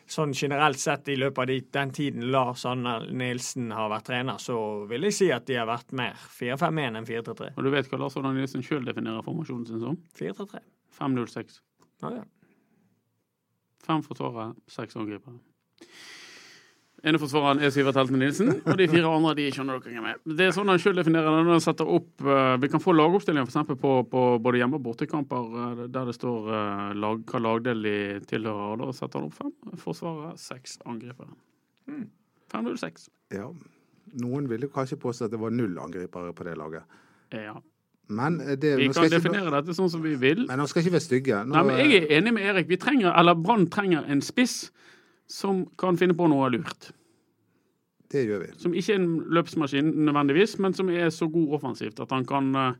sånn 0.09 0.33
generelt 0.33 0.79
sett 0.81 1.07
i 1.11 1.17
løpet 1.19 1.41
av 1.43 1.47
de, 1.51 1.59
den 1.75 1.93
tiden 1.95 2.25
Lars 2.33 2.65
Arne 2.69 2.95
Nilsen 3.09 3.69
har 3.75 3.91
vært 3.93 4.09
trener, 4.09 4.41
så 4.41 4.57
vil 4.89 5.07
jeg 5.07 5.17
si 5.19 5.29
at 5.33 5.45
de 5.49 5.59
har 5.59 5.69
vært 5.69 5.93
mer 5.95 6.17
4-5-1 6.39 6.99
enn 6.99 7.07
4-3-3. 7.07 7.51
Og 7.55 7.65
du 7.65 7.71
vet 7.73 7.89
hva 7.91 8.01
Lars 8.01 8.17
Arne 8.19 8.33
Nilsen 8.37 8.65
sjøl 8.65 8.87
definerer 8.87 9.25
formasjonen 9.25 9.67
sin 9.69 9.83
som? 9.83 9.99
4-3-3. 10.19 10.63
5-0-6. 10.99 11.59
Ja, 12.03 12.13
ja. 12.21 12.25
Fem 13.85 14.01
forsvarere, 14.05 14.53
seks 14.69 14.97
angripere. 14.99 15.39
Ene 16.99 17.19
forsvareren 17.21 17.61
er 17.63 17.71
Sivert 17.71 17.95
Helten 17.95 18.19
Nilsen, 18.19 18.49
og 18.67 18.75
de 18.79 18.87
fire 18.91 19.07
andre 19.07 19.31
de 19.37 19.45
skjønner 19.55 19.77
dere 19.79 19.93
ikke 19.93 20.03
med. 20.03 20.23
Det 20.35 20.47
er 20.49 20.55
sånn 20.55 20.67
han 20.67 20.81
sjøl 20.83 20.97
definerer 20.99 21.29
det 21.31 21.43
når 21.45 21.55
han 21.55 21.63
setter 21.63 21.91
opp 21.95 22.25
eh, 22.27 22.55
Vi 22.59 22.69
kan 22.73 22.83
få 22.83 22.91
lagoppstillinger 22.97 23.47
eksempel 23.47 23.77
på, 23.79 23.93
på 24.11 24.23
både 24.43 24.59
hjemme- 24.59 24.75
og 24.81 24.83
bortekamper 24.83 25.53
eh, 25.63 25.83
der 25.95 26.09
det 26.11 26.15
står 26.17 26.49
eh, 26.57 26.83
lag, 26.99 27.21
hva 27.31 27.41
lagdel 27.45 27.87
de 27.87 27.95
tilhører. 28.27 28.83
Da 28.83 28.89
setter 28.97 29.21
han 29.21 29.29
opp 29.29 29.37
fem 29.39 29.79
forsvarere, 29.79 30.33
seks 30.41 30.75
angripere. 30.83 31.31
5-0-6. 32.51 33.07
Ja. 33.37 33.47
Noen 34.19 34.49
ville 34.51 34.67
kanskje 34.73 34.99
påstå 34.99 35.29
at 35.29 35.33
det 35.35 35.39
var 35.39 35.53
null 35.55 35.79
angripere 35.79 36.33
på 36.35 36.47
det 36.49 36.57
laget. 36.59 36.99
Ja. 37.31 37.55
Men 38.09 38.39
det, 38.57 38.73
Vi 38.75 38.89
kan 38.89 39.05
definere 39.05 39.45
ikke, 39.45 39.55
dette 39.61 39.77
sånn 39.77 39.91
som 39.93 40.01
vi 40.01 40.15
vil. 40.17 40.47
men 40.49 40.57
nå 40.57 40.65
skal 40.67 40.81
ikke 40.81 40.95
være 40.97 41.05
stygge. 41.05 41.41
Nå, 41.45 41.53
Nei, 41.53 41.63
men 41.67 41.79
Jeg 41.79 42.03
er 42.03 42.13
enig 42.17 42.33
med 42.33 42.47
Erik. 42.49 42.67
Vi 42.67 42.79
trenger, 42.81 43.13
eller 43.13 43.37
Brann 43.37 43.67
trenger 43.69 44.07
en 44.09 44.23
spiss 44.25 44.71
som 45.29 45.63
kan 45.79 45.97
finne 45.99 46.17
på 46.17 46.27
noe 46.31 46.49
lurt. 46.53 46.91
Det 48.09 48.25
gjør 48.25 48.41
vi. 48.41 48.53
Som 48.57 48.73
ikke 48.73 48.95
er 48.95 49.01
en 49.03 49.09
løpsmaskin 49.37 49.91
nødvendigvis, 50.07 50.57
men 50.63 50.73
som 50.73 50.89
er 50.89 51.11
så 51.13 51.27
god 51.29 51.59
offensivt 51.59 51.99
at 52.01 52.15
han 52.15 52.25
kan 52.25 52.49
uh, 52.57 52.71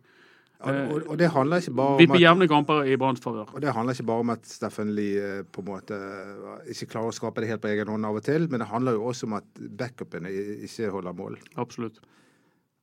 Og, 0.60 1.04
og, 1.06 1.14
det 1.20 1.30
handler 1.32 1.62
ikke 1.62 1.74
bare 1.78 1.96
om 1.96 2.00
vippe 2.02 2.18
at 2.18 2.24
jevne 2.24 2.48
kamper 2.52 2.90
i 2.90 2.98
Branns 3.00 3.22
favør. 3.24 3.54
Og 3.54 3.62
Det 3.62 3.74
handler 3.74 3.96
ikke 3.96 4.08
bare 4.10 4.26
om 4.26 4.34
at 4.34 4.50
Steffen 4.50 4.90
Lie 4.96 5.22
eh, 5.24 5.44
på 5.46 5.62
en 5.62 5.68
måte 5.70 5.96
eh, 5.96 6.74
ikke 6.74 6.90
klarer 6.96 7.14
å 7.14 7.16
skape 7.16 7.40
det 7.40 7.52
helt 7.54 7.62
på 7.64 7.70
egen 7.70 7.88
hånd 7.94 8.10
av 8.10 8.18
og 8.20 8.26
til, 8.26 8.50
men 8.52 8.60
det 8.60 8.68
handler 8.68 8.98
jo 8.98 9.06
også 9.08 9.30
om 9.30 9.38
at 9.38 9.62
backupene 9.80 10.34
ikke 10.68 10.90
holder 10.92 11.16
mål. 11.16 11.38
Absolutt. 11.64 12.02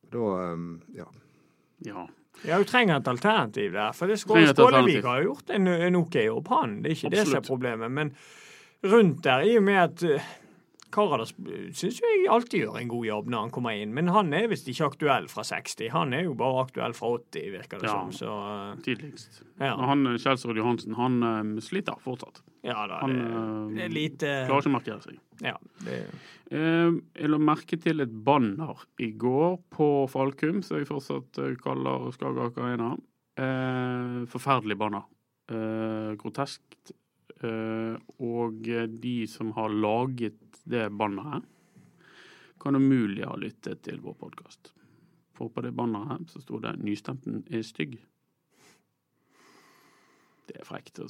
Da, 0.09 0.23
eh, 0.47 0.65
ja. 1.03 1.05
Ja. 1.85 2.07
Ja, 2.45 2.57
du 2.57 2.65
trenger 2.69 2.97
et 2.97 3.07
alternativ 3.07 3.71
der. 3.73 3.93
For 3.97 4.09
det 4.09 4.19
Skålevik 4.21 5.05
har 5.05 5.23
gjort 5.25 5.53
en, 5.53 5.67
en 5.67 6.01
OK 6.01 6.17
jobb, 6.21 6.49
han. 6.53 6.79
Det 6.81 6.91
er 6.91 6.97
ikke 6.97 7.13
det 7.13 7.27
som 7.27 7.39
er 7.39 7.45
problemet. 7.45 7.93
Men 7.93 8.13
rundt 8.85 9.23
der, 9.25 9.45
i 9.47 9.55
og 9.57 9.63
med 9.63 9.79
at 9.81 10.03
uh, 10.03 10.27
Karadas 10.93 11.33
syns 11.75 11.97
jeg 11.99 12.27
alltid 12.31 12.61
gjør 12.63 12.77
en 12.79 12.87
god 12.89 13.05
jobb 13.05 13.27
når 13.29 13.41
han 13.43 13.51
kommer 13.51 13.75
inn. 13.75 13.91
Men 13.93 14.07
han 14.13 14.31
er 14.33 14.47
visst 14.47 14.69
ikke 14.71 14.87
aktuell 14.87 15.27
fra 15.29 15.43
60. 15.43 15.89
Han 15.93 16.13
er 16.15 16.23
jo 16.29 16.33
bare 16.39 16.61
aktuell 16.63 16.95
fra 16.95 17.09
80, 17.19 17.49
virker 17.57 17.81
det 17.83 17.89
Ja. 17.89 17.97
som. 17.97 18.13
Så 18.15 18.29
uh, 18.31 18.77
Tidligst. 18.85 19.41
ja. 19.59 19.73
Han 19.75 20.07
eh, 20.07 20.15
Kjelsrud 20.23 20.57
Johansen, 20.57 20.95
han 20.95 21.19
uh, 21.23 21.59
sliter 21.61 21.99
fortsatt. 22.03 22.39
ja 22.63 22.87
da, 22.87 23.01
Han 23.03 23.13
det, 23.13 23.27
uh, 23.27 23.75
det 23.75 23.83
er 23.83 23.93
lite 23.93 24.31
klarer 24.47 24.63
ikke 24.63 24.71
å 24.71 24.77
markere 24.79 25.01
seg. 25.05 25.21
Ja, 25.43 25.57
det, 25.85 26.01
Uh, 26.47 27.01
jeg 27.19 27.27
la 27.27 27.37
merke 27.43 27.75
til 27.83 27.99
et 27.99 28.11
banner 28.23 28.85
i 29.03 29.09
går 29.19 29.57
på 29.75 29.87
Falkum, 30.07 30.61
som 30.63 30.77
jeg 30.79 30.87
fortsatt 30.87 31.41
eh, 31.43 31.57
kaller 31.59 32.05
Skagerrak 32.15 32.55
Arena. 32.63 32.93
Eh, 33.35 34.21
forferdelig 34.31 34.77
banner. 34.79 35.03
Eh, 35.51 36.13
groteskt. 36.21 36.93
Eh, 37.45 37.95
og 38.23 38.65
de 39.01 39.17
som 39.29 39.51
har 39.57 39.69
laget 39.73 40.39
det 40.65 40.87
banneret, 40.97 41.45
kan 42.57 42.75
umulig 42.75 43.25
ha 43.27 43.35
lyttet 43.37 43.83
til 43.85 43.99
vår 44.01 44.17
podkast. 44.17 44.71
For 45.37 45.53
på 45.53 45.61
det 45.61 45.75
banneret 45.77 46.31
så 46.33 46.41
sto 46.41 46.59
det 46.59 46.77
'Nystemten 46.81 47.43
er 47.53 47.61
stygg'. 47.61 47.99
Det 50.47 50.55
er 50.61 50.65
frekt 50.65 50.99
å 51.03 51.07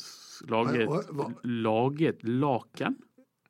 lage 0.49 0.81
et, 0.83 1.11
lage 1.45 2.07
et 2.09 2.23
laken, 2.23 2.97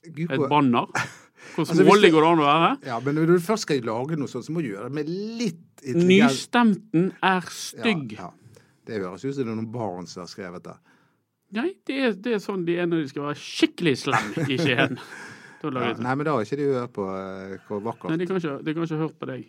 et 0.03 0.49
banner. 0.49 0.87
Hvor 1.53 1.63
Altså, 1.63 1.83
smålig 1.83 2.09
går 2.11 2.21
det 2.21 2.29
an 2.31 2.39
å 2.41 2.45
være? 2.47 2.69
ja, 2.89 2.99
men 2.99 3.15
når 3.15 3.25
du 3.27 3.39
først 3.39 3.67
skal 3.67 3.81
lage 3.85 4.17
noe 4.17 4.27
sånt, 4.27 4.45
så 4.45 4.51
må 4.51 4.61
du 4.61 4.71
gjøre 4.71 4.89
det 4.89 4.95
med 4.97 5.09
litt 5.09 5.83
intelligens. 5.83 6.33
Nystemten 6.33 7.11
er 7.23 7.41
stygg. 7.53 8.15
Ja, 8.17 8.31
ja. 8.31 8.63
Det 8.87 9.01
høres 9.03 9.25
ut 9.25 9.35
som 9.35 9.45
det 9.45 9.51
er 9.51 9.55
noen 9.55 9.71
barn 9.71 10.07
som 10.09 10.23
har 10.23 10.31
skrevet 10.31 10.65
det. 10.65 10.75
Nei, 11.55 11.69
det 11.87 11.97
er, 12.03 12.15
det 12.19 12.33
er 12.35 12.41
sånn 12.43 12.65
de 12.67 12.75
er 12.75 12.87
når 12.89 13.05
de 13.05 13.11
skal 13.13 13.29
være 13.29 13.39
skikkelig 13.39 13.93
slem 14.03 14.33
i 14.47 14.59
Skien. 14.59 14.99
Ja, 15.57 15.71
sånn. 15.73 16.03
nei, 16.05 16.11
men 16.13 16.27
da 16.27 16.35
har 16.35 16.43
ikke 16.45 16.57
de 16.59 16.65
hørt 16.69 16.91
på 16.93 17.03
eh, 17.09 17.53
hvor 17.65 17.79
vakkert. 17.81 18.11
Nei, 18.13 18.19
de 18.21 18.27
kan 18.29 18.37
ikke, 18.37 18.51
de 18.61 18.73
kan 18.77 18.85
ikke 18.85 18.99
hørt 18.99 19.15
på 19.17 19.25
deg. 19.25 19.47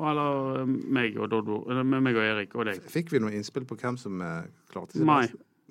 Eller 0.00 0.62
eh, 0.62 0.70
meg 0.96 1.18
og 1.20 1.28
Doddo. 1.30 1.58
Eller 1.70 1.84
meg 1.84 2.16
og 2.16 2.24
Erik 2.24 2.56
og 2.56 2.70
deg. 2.70 2.80
Fikk 2.90 3.12
vi 3.12 3.20
noe 3.20 3.34
innspill 3.36 3.66
på 3.68 3.76
hvem 3.76 3.98
som 4.00 4.22
eh, 4.24 4.46
klarte 4.72 4.96
seg 4.96 5.04
Nei. 5.06 5.26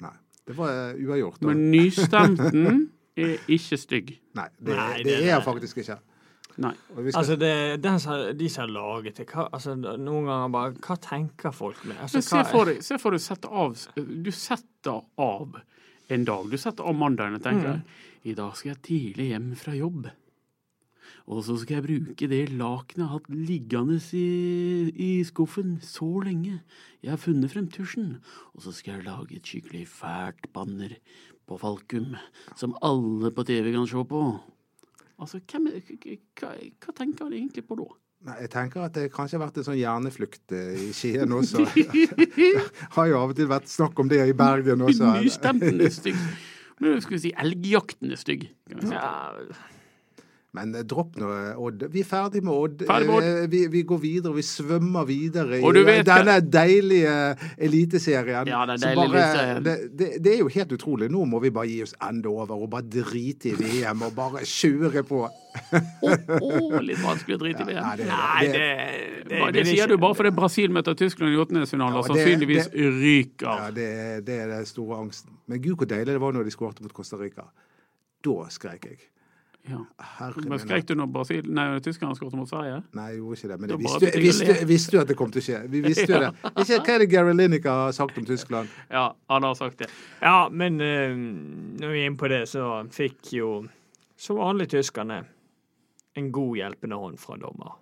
Nei. 0.05 0.13
Det 0.47 0.53
var 0.57 0.69
uh, 0.93 1.01
uavgjort. 1.01 1.41
da. 1.41 1.49
Men 1.49 1.65
nystemten 1.73 2.77
er 3.17 3.33
ikke 3.51 3.81
stygg. 3.81 4.13
Nei, 4.37 4.47
det, 4.59 4.77
Nei, 4.77 4.87
det, 5.01 5.09
det 5.09 5.17
er 5.17 5.27
jeg 5.31 5.45
faktisk 5.49 5.81
ikke. 5.83 5.97
Nei. 6.59 6.73
Skal, 6.75 7.11
altså, 7.21 7.35
det, 7.39 7.53
den 7.83 7.99
som, 8.03 8.23
de 8.37 8.49
som 8.51 8.65
har 8.65 8.71
laget 8.75 9.21
det 9.21 9.27
hva, 9.31 9.47
altså, 9.55 9.75
Noen 9.79 10.27
ganger 10.27 10.49
bare 10.51 10.73
Hva 10.83 10.97
tenker 10.99 11.53
folk 11.55 11.79
med 11.87 11.95
altså, 11.95 12.19
Men 12.19 12.25
se 12.27 12.39
hva, 12.39 12.47
for 12.49 12.71
deg, 12.71 12.81
se 12.83 12.97
for 13.01 13.15
deg 13.15 13.23
sette 13.23 13.51
av 13.63 13.77
Du 13.95 14.31
setter 14.35 15.03
av 15.21 15.59
en 16.11 16.25
dag. 16.27 16.49
Du 16.51 16.57
setter 16.59 16.87
av 16.89 16.97
mandagen 16.97 17.37
og 17.39 17.45
tenker 17.45 17.77
Mm. 17.77 17.85
I 18.21 18.33
dag 18.37 18.51
skal 18.53 18.75
jeg 18.75 18.81
tidlig 18.85 19.31
hjem 19.31 19.47
fra 19.57 19.71
jobb. 19.73 20.11
Og 21.31 21.39
så 21.45 21.55
skal 21.57 21.79
jeg 21.79 21.85
bruke 21.87 22.27
det 22.29 22.41
lakenet 22.53 22.99
jeg 22.99 23.07
har 23.07 23.15
hatt 23.15 23.29
liggende 23.33 23.97
i, 24.17 24.91
i 24.93 25.09
skuffen 25.25 25.79
så 25.85 26.09
lenge. 26.25 26.59
Jeg 27.01 27.13
har 27.13 27.21
funnet 27.21 27.53
frem 27.53 27.69
tusjen. 27.71 28.15
Og 28.53 28.65
så 28.65 28.73
skal 28.75 28.99
jeg 28.99 29.07
lage 29.07 29.37
et 29.37 29.47
skikkelig 29.47 29.87
fælt 29.89 30.51
banner 30.53 30.97
på 31.49 31.57
Falkum 31.61 32.15
som 32.59 32.75
alle 32.85 33.31
på 33.33 33.45
TV 33.47 33.71
kan 33.73 33.87
se 33.89 34.03
på. 34.07 34.23
Altså, 35.21 35.41
hvem, 35.51 35.67
hva, 36.39 36.53
hva 36.57 36.95
tenker 36.97 37.27
han 37.27 37.35
egentlig 37.37 37.63
på 37.67 37.77
da? 37.79 37.89
Nei, 38.21 38.35
jeg 38.43 38.51
tenker 38.53 38.83
at 38.85 38.93
det 38.93 39.07
kanskje 39.13 39.39
har 39.39 39.47
vært 39.47 39.59
en 39.61 39.65
sånn 39.65 39.79
hjerneflukt 39.79 40.53
eh, 40.53 40.73
i 40.77 40.87
Skien 40.93 41.33
også. 41.39 41.65
det 41.73 42.51
har 42.93 43.09
jo 43.09 43.17
av 43.17 43.33
og 43.33 43.37
til 43.37 43.49
vært 43.49 43.69
snakk 43.71 44.01
om 44.01 44.11
det 44.11 44.21
i 44.29 44.35
Bergen 44.37 44.83
også. 44.87 45.13
Nystemten 45.21 45.81
er 45.81 45.93
stygg. 45.93 46.19
Men 46.81 47.01
skal 47.01 47.17
vi 47.17 47.21
si 47.27 47.31
elgjakten 47.37 48.13
er 48.13 48.21
stygg. 48.21 48.47
kan 48.69 48.81
vi 48.81 48.89
si. 48.89 48.97
ja, 48.97 49.80
Men 50.57 50.73
eh, 50.75 50.81
dropp 50.83 51.13
nå 51.15 51.27
eh, 51.31 51.59
Odd. 51.63 51.85
Vi 51.93 52.01
er 52.03 52.07
ferdig 52.09 52.41
med 52.43 52.51
Odd. 52.51 52.81
Ferdig 52.89 53.07
med 53.07 53.15
Odd. 53.21 53.27
Eh, 53.43 53.45
Vi, 53.51 53.61
vi 53.71 53.81
går 53.87 53.99
videre. 54.03 54.33
Vi 54.35 54.43
svømmer 54.43 55.05
videre 55.07 55.61
Og 55.63 55.73
du 55.77 55.79
i 55.79 55.85
vet 55.87 56.05
denne 56.09 56.35
deilige 56.43 57.13
eliteserien. 57.57 58.49
Ja, 58.51 58.65
den 58.67 58.81
deilige 58.83 58.95
bare- 59.13 59.21
eliteserien. 59.21 59.63
Det, 59.63 59.75
det, 60.01 60.09
det 60.25 60.33
er 60.33 60.41
jo 60.41 60.49
helt 60.51 60.73
utrolig. 60.75 61.07
Nå 61.13 61.23
må 61.31 61.39
vi 61.45 61.53
bare 61.55 61.69
gi 61.71 61.77
oss 61.85 61.95
enda 62.03 62.33
over 62.33 62.65
og 62.65 62.69
bare 62.73 62.83
drite 62.97 63.53
i 63.53 63.55
VM 63.61 64.03
og 64.09 64.11
bare 64.17 64.43
kjøre 64.43 65.05
på. 65.07 65.21
oh, 65.23 66.35
oh, 66.41 66.75
litt 66.83 66.99
vanskelig 67.03 67.35
å 67.35 67.39
drite 67.41 67.63
i 67.67 67.73
Nei, 67.75 67.95
det. 67.99 68.05
det, 68.05 68.11
Nei, 68.11 68.43
det, 68.43 68.59
det, 69.31 69.39
det, 69.39 69.49
Det 69.57 69.63
sier 69.67 69.87
du 69.91 69.97
bare 69.99 70.15
fordi 70.15 70.31
Brasil 70.35 70.71
møter 70.71 70.95
Tyskland 70.99 71.33
i 71.35 71.39
åttendedelsfinalen 71.43 71.95
Ja, 71.97 72.03
og 72.03 72.07
ja, 72.07 72.13
sannsynligvis 72.13 72.69
ja, 72.71 72.91
ryker. 72.99 73.65
det, 73.75 73.87
det 74.27 74.37
er 74.45 74.51
den 74.53 74.67
store 74.69 74.99
angsten. 75.03 75.33
Men 75.51 75.59
gud, 75.63 75.75
hvor 75.81 75.89
deilig 75.91 76.11
det 76.15 76.21
var 76.23 76.35
når 76.35 76.47
de 76.47 76.53
skårte 76.55 76.83
mot 76.85 76.93
Costa 76.95 77.19
Rica. 77.19 77.47
Da 78.23 78.37
skrek 78.53 78.87
jeg. 78.91 78.99
Ja. 79.69 79.79
Herre 80.17 80.41
Men 80.49 80.59
skrek 80.59 80.87
du 80.89 80.95
når 80.97 81.09
Brasil, 81.13 81.45
nei, 81.53 81.65
tyskerne 81.85 82.17
skåret 82.17 82.33
mot 82.37 82.49
Sverige? 82.49 82.79
Nei, 82.97 83.07
jeg 83.11 83.19
gjorde 83.19 83.37
ikke 83.37 83.49
det. 83.51 83.57
Men 83.61 83.73
bare 83.73 83.81
visste, 83.83 84.07
jeg 84.07 84.23
visste, 84.23 84.55
visste 84.69 84.95
jo 84.97 85.03
at 85.03 85.11
det 85.11 85.17
kom 85.19 85.33
til 85.33 85.43
å 85.43 85.45
skje. 85.45 85.59
Vi 85.69 85.83
visste 85.85 86.07
jo 86.09 86.21
det. 86.23 86.31
Ikke, 86.49 86.79
hva 86.79 86.95
er 86.95 87.03
det 87.03 87.09
Gary 87.11 87.35
Lineker 87.37 87.83
har 87.83 87.93
sagt 87.97 88.17
om 88.17 88.25
Tyskland? 88.27 88.71
Ja, 88.97 89.05
han 89.31 89.45
har 89.45 89.53
sagt 89.59 89.83
det. 89.83 89.91
Ja, 90.21 90.49
men 90.49 90.81
uh, 90.81 91.13
når 91.81 91.93
vi 91.93 92.01
er 92.01 92.09
inne 92.09 92.19
på 92.19 92.31
det, 92.31 92.41
så 92.49 92.71
fikk 92.93 93.35
jo 93.37 93.51
som 94.21 94.41
vanlig 94.41 94.71
tyskerne 94.73 95.21
en 96.17 96.33
god 96.33 96.57
hjelpende 96.57 96.97
hånd 96.99 97.21
fra 97.21 97.37
dommer. 97.41 97.77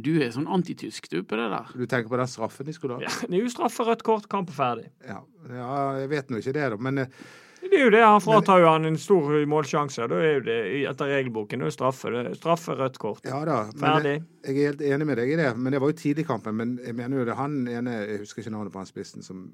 Du 0.00 0.14
er 0.22 0.30
sånn 0.32 0.48
antitysk, 0.50 1.10
du, 1.12 1.20
på 1.26 1.36
det 1.36 1.48
der. 1.52 1.70
Du 1.76 1.84
tenker 1.84 2.08
på 2.10 2.18
den 2.20 2.30
straffen 2.30 2.68
de 2.68 2.74
skulle 2.74 2.96
ha? 2.96 3.04
Ja, 3.04 3.12
det 3.26 3.36
er 3.36 3.44
jo 3.44 3.52
straffe, 3.52 3.84
rødt 3.86 4.04
kort, 4.06 4.28
kamp 4.32 4.52
er 4.52 4.56
ferdig. 4.56 4.88
Ja, 5.04 5.20
ja 5.50 5.70
jeg 6.00 6.10
vet 6.12 6.30
nå 6.30 6.40
ikke 6.40 6.54
det, 6.56 6.66
da. 6.72 6.78
Men 6.80 7.02
eh, 7.04 7.16
Det 7.60 7.76
er 7.76 7.84
jo 7.84 7.90
det, 7.92 8.00
han 8.00 8.22
fratar 8.24 8.62
jo 8.62 8.68
han 8.70 8.88
en 8.88 8.96
stor 8.98 9.34
målsjanse. 9.50 10.06
Da 10.10 10.20
er 10.24 10.38
jo 10.38 10.44
det 10.46 10.58
etter 10.90 11.10
regelboken 11.12 11.60
det 11.60 11.68
er 11.68 11.74
straffe. 11.74 12.12
Det 12.14 12.22
er 12.22 12.38
straffe, 12.38 12.76
rødt 12.78 12.96
kort. 13.02 13.26
ja 13.28 13.40
da. 13.46 13.58
Ferdig. 13.80 14.14
jeg, 14.16 14.54
jeg 14.54 14.56
er 14.56 14.70
helt 14.72 14.86
enig 14.88 15.10
med 15.10 15.20
deg 15.20 15.34
i 15.34 15.36
det. 15.42 15.50
Men 15.58 15.76
det 15.76 15.82
var 15.82 15.92
jo 15.92 15.98
tidlig 16.00 16.24
i 16.24 16.30
kampen. 16.30 16.56
Men 16.56 16.78
jeg 16.84 16.96
mener 16.96 17.20
jo 17.20 17.28
det 17.28 17.34
er 17.36 17.42
han 17.42 17.60
ene, 17.68 17.98
jeg 18.08 18.22
husker 18.24 18.42
ikke 18.44 18.54
navnet 18.56 18.72
på 18.72 18.80
han 18.80 18.88
spissen, 18.88 19.26
som 19.26 19.44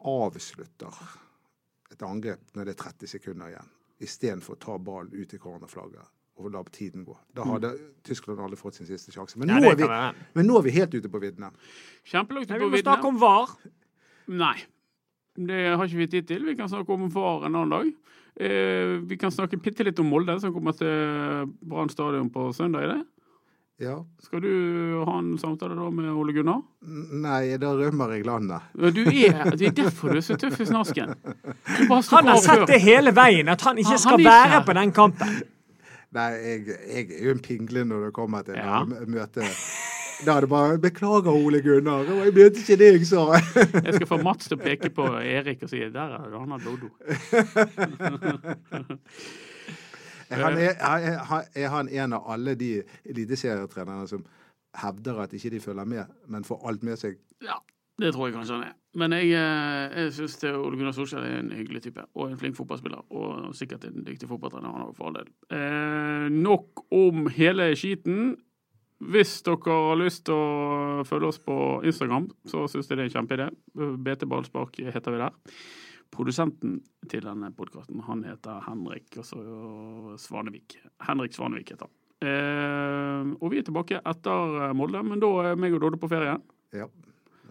avslutter 0.00 1.02
et 1.90 2.06
angrep 2.06 2.56
når 2.56 2.70
det 2.70 2.76
er 2.76 2.82
30 2.86 3.12
sekunder 3.16 3.52
igjen. 3.52 3.76
Istedenfor 4.00 4.56
å 4.56 4.62
ta 4.62 4.78
ballen 4.80 5.12
ut 5.12 5.34
i 5.34 5.42
cornerflagget 5.42 6.16
og 6.40 6.54
la 6.54 6.62
tiden 6.72 7.04
gå. 7.04 7.14
Da 7.36 7.44
hadde 7.44 7.74
Tyskland 8.06 8.40
aldri 8.40 8.56
fått 8.56 8.78
sin 8.78 8.88
siste 8.88 9.12
sjanse. 9.12 9.36
Men, 9.38 9.50
Ja, 9.52 9.60
nå 9.60 9.74
vi, 9.76 9.88
men 10.38 10.46
nå 10.48 10.58
er 10.58 10.64
vi 10.64 10.76
helt 10.78 10.94
ute 10.94 11.10
på 11.12 11.20
viddene. 11.20 11.50
Kjempelangt 12.08 12.48
Nei, 12.48 12.58
på 12.58 12.68
vi 12.70 12.78
må 12.78 12.80
snakke 12.80 13.10
om 13.10 13.18
VAR. 13.20 13.52
Nei. 14.40 14.56
Det 15.36 15.60
har 15.76 15.84
ikke 15.86 16.00
vi 16.02 16.06
tid 16.16 16.26
til. 16.28 16.44
Vi 16.48 16.56
kan 16.58 16.68
snakke 16.68 16.92
om 16.92 17.08
VAR 17.12 17.46
en 17.46 17.54
annen 17.54 17.70
dag. 17.70 17.92
Eh, 18.40 18.98
vi 19.06 19.16
kan 19.20 19.30
snakke 19.30 19.58
bitte 19.60 19.84
litt 19.86 19.98
om 20.00 20.08
Molde, 20.10 20.38
som 20.40 20.52
kommer 20.54 20.72
til 20.76 21.50
Brann 21.62 21.90
stadion 21.92 22.30
på 22.30 22.50
søndag. 22.56 22.82
er 22.82 22.94
det? 22.96 23.02
Ja. 23.80 23.94
Skal 24.20 24.42
du 24.44 25.04
ha 25.08 25.18
en 25.18 25.38
samtale 25.40 25.72
da 25.74 25.86
med 25.90 26.10
Ole 26.12 26.34
Gunnar? 26.36 26.60
Nei, 26.84 27.56
da 27.56 27.70
rømmer 27.72 28.12
jeg 28.12 28.26
landet. 28.28 28.66
Du 28.76 29.00
er, 29.08 29.54
det 29.56 29.70
er 29.70 29.76
derfor 29.78 30.12
du 30.12 30.20
er 30.20 30.26
så 30.26 30.36
tøff 30.36 30.60
i 30.60 30.66
snasken. 30.68 31.14
Han 31.88 32.28
har 32.28 32.42
sett 32.44 32.66
det 32.68 32.80
hele 32.84 33.14
veien, 33.16 33.48
at 33.48 33.64
han 33.64 33.80
ikke 33.80 33.96
skal 33.96 34.18
han 34.18 34.20
ikke 34.20 34.34
være 34.34 34.60
på 34.66 34.76
den 34.76 34.92
kampen. 34.92 35.32
Nei, 36.12 36.28
jeg, 36.42 36.62
jeg 36.90 37.06
er 37.20 37.26
jo 37.28 37.32
en 37.36 37.40
pingle 37.44 37.84
når 37.86 38.08
det 38.08 38.12
kommer 38.16 38.42
til 38.44 38.58
Ja. 38.58 38.82
ja. 38.82 39.04
møte. 39.06 39.46
Da 40.26 40.36
er 40.36 40.40
det 40.40 40.48
bare 40.48 40.78
'Beklager, 40.78 41.32
Ole 41.32 41.62
Gunnar. 41.62 42.02
Jeg 42.02 42.34
mente 42.34 42.60
ikke 42.60 42.76
det 42.76 42.92
jeg 42.92 43.00
sa'. 43.00 43.40
Jeg 43.86 43.94
skal 43.94 44.06
få 44.06 44.16
Mats 44.22 44.48
til 44.48 44.58
å 44.58 44.62
peke 44.62 44.90
på 44.90 45.06
Erik 45.16 45.62
og 45.62 45.70
si 45.70 45.78
'der 45.80 46.12
er 46.16 46.38
han 46.38 46.50
har 46.50 46.58
dodo'. 46.58 46.90
Han, 50.30 50.52
er, 50.52 50.74
er, 50.78 51.48
er 51.54 51.68
han 51.68 51.88
en 51.88 52.12
av 52.12 52.22
alle 52.30 52.54
de 52.54 52.82
eliteserietrenerne 53.04 54.06
som 54.08 54.22
hevder 54.78 55.18
at 55.24 55.32
ikke 55.32 55.50
de 55.50 55.60
følger 55.60 55.84
med, 55.84 56.04
men 56.30 56.44
får 56.44 56.68
alt 56.68 56.82
med 56.86 56.96
seg? 57.00 57.16
Ja, 57.42 57.56
det 57.98 58.12
tror 58.14 58.28
jeg 58.28 58.36
kanskje 58.36 58.54
han 58.54 58.68
er. 58.68 58.76
Men 58.94 59.12
jeg, 59.12 59.32
eh, 59.38 60.02
jeg 60.04 60.12
syns 60.14 60.38
Ole 60.44 60.78
Gunnar 60.78 60.94
Solskjær 60.94 61.26
er 61.26 61.40
en 61.40 61.50
hyggelig 61.54 61.82
type, 61.82 62.04
og 62.14 62.30
en 62.30 62.38
flink 62.38 62.56
fotballspiller. 62.56 63.02
Og 63.10 63.50
sikkert 63.58 63.84
en 63.84 64.04
dyktig 64.06 64.28
fotballtrener, 64.30 64.70
han 64.70 64.86
òg, 64.86 64.94
for 64.94 65.10
all 65.10 65.18
del. 65.18 65.28
Eh, 65.50 66.28
nok 66.30 66.84
om 66.94 67.26
hele 67.34 67.72
skiten. 67.78 68.36
Hvis 69.00 69.38
dere 69.46 69.76
har 69.88 69.96
lyst 69.96 70.26
til 70.28 70.36
å 70.36 71.04
følge 71.08 71.30
oss 71.30 71.40
på 71.40 71.54
Instagram, 71.88 72.26
så 72.48 72.66
syns 72.68 72.90
jeg 72.90 72.98
det 72.98 73.06
er 73.06 73.08
en 73.08 73.14
kjempeidé. 73.14 73.46
BT 74.04 74.26
Ballspark 74.28 74.76
heter 74.76 75.14
vi 75.14 75.22
der. 75.22 75.56
Produsenten 76.10 76.80
til 77.08 77.24
denne 77.24 77.52
podkasten, 77.56 78.02
han 78.04 78.24
heter 78.26 78.60
Henrik 78.66 79.20
altså 79.22 79.40
Svanevik. 80.20 80.76
Henrik 81.06 81.36
Svanevik 81.36 81.72
heter 81.72 81.86
han. 81.86 81.96
Eh, 82.20 83.30
og 83.40 83.52
vi 83.54 83.60
er 83.60 83.64
tilbake 83.64 84.02
etter 84.04 84.74
Molde, 84.76 85.00
men 85.06 85.22
da 85.22 85.30
er 85.46 85.60
meg 85.60 85.78
og 85.78 85.86
Dodde 85.86 86.00
på 86.02 86.10
ferie. 86.10 86.36
Ja. 86.76 86.90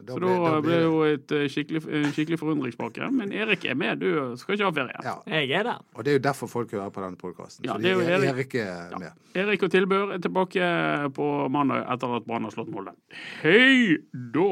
Så 0.08 0.20
da 0.24 0.62
ble 0.64 0.76
det 0.76 0.84
jo 0.86 1.02
et 1.08 1.34
eh, 1.36 1.46
skikkelig, 1.52 1.82
en 2.00 2.10
skikkelig 2.16 2.40
forundringspakke. 2.40 3.10
Men 3.12 3.34
Erik 3.36 3.66
er 3.66 3.78
med, 3.80 4.00
du 4.02 4.38
skal 4.40 4.56
ikke 4.56 4.70
ha 4.70 4.74
ferie. 4.80 5.04
ja. 5.06 5.16
Jeg 5.30 5.52
er 5.60 5.68
der. 5.68 5.84
Og 5.96 6.06
det 6.06 6.14
er 6.14 6.20
jo 6.20 6.24
derfor 6.30 6.48
folk 6.52 6.72
hører 6.72 6.90
på 6.96 7.04
denne 7.04 7.20
podkasten. 7.20 7.66
Ja, 7.68 7.76
fordi 7.78 7.90
er 7.94 8.16
Erik. 8.18 8.30
Erik 8.34 8.56
er 8.64 8.98
med. 9.00 9.12
Erik 9.36 9.64
og 9.68 9.72
Tilbør 9.72 10.16
er 10.16 10.24
tilbake 10.24 10.72
på 11.16 11.30
mandag 11.54 11.86
etter 11.94 12.18
at 12.20 12.28
Brann 12.28 12.48
har 12.48 12.56
slått 12.56 12.72
Molde. 12.74 12.96
Hei 13.44 13.98
da! 14.36 14.50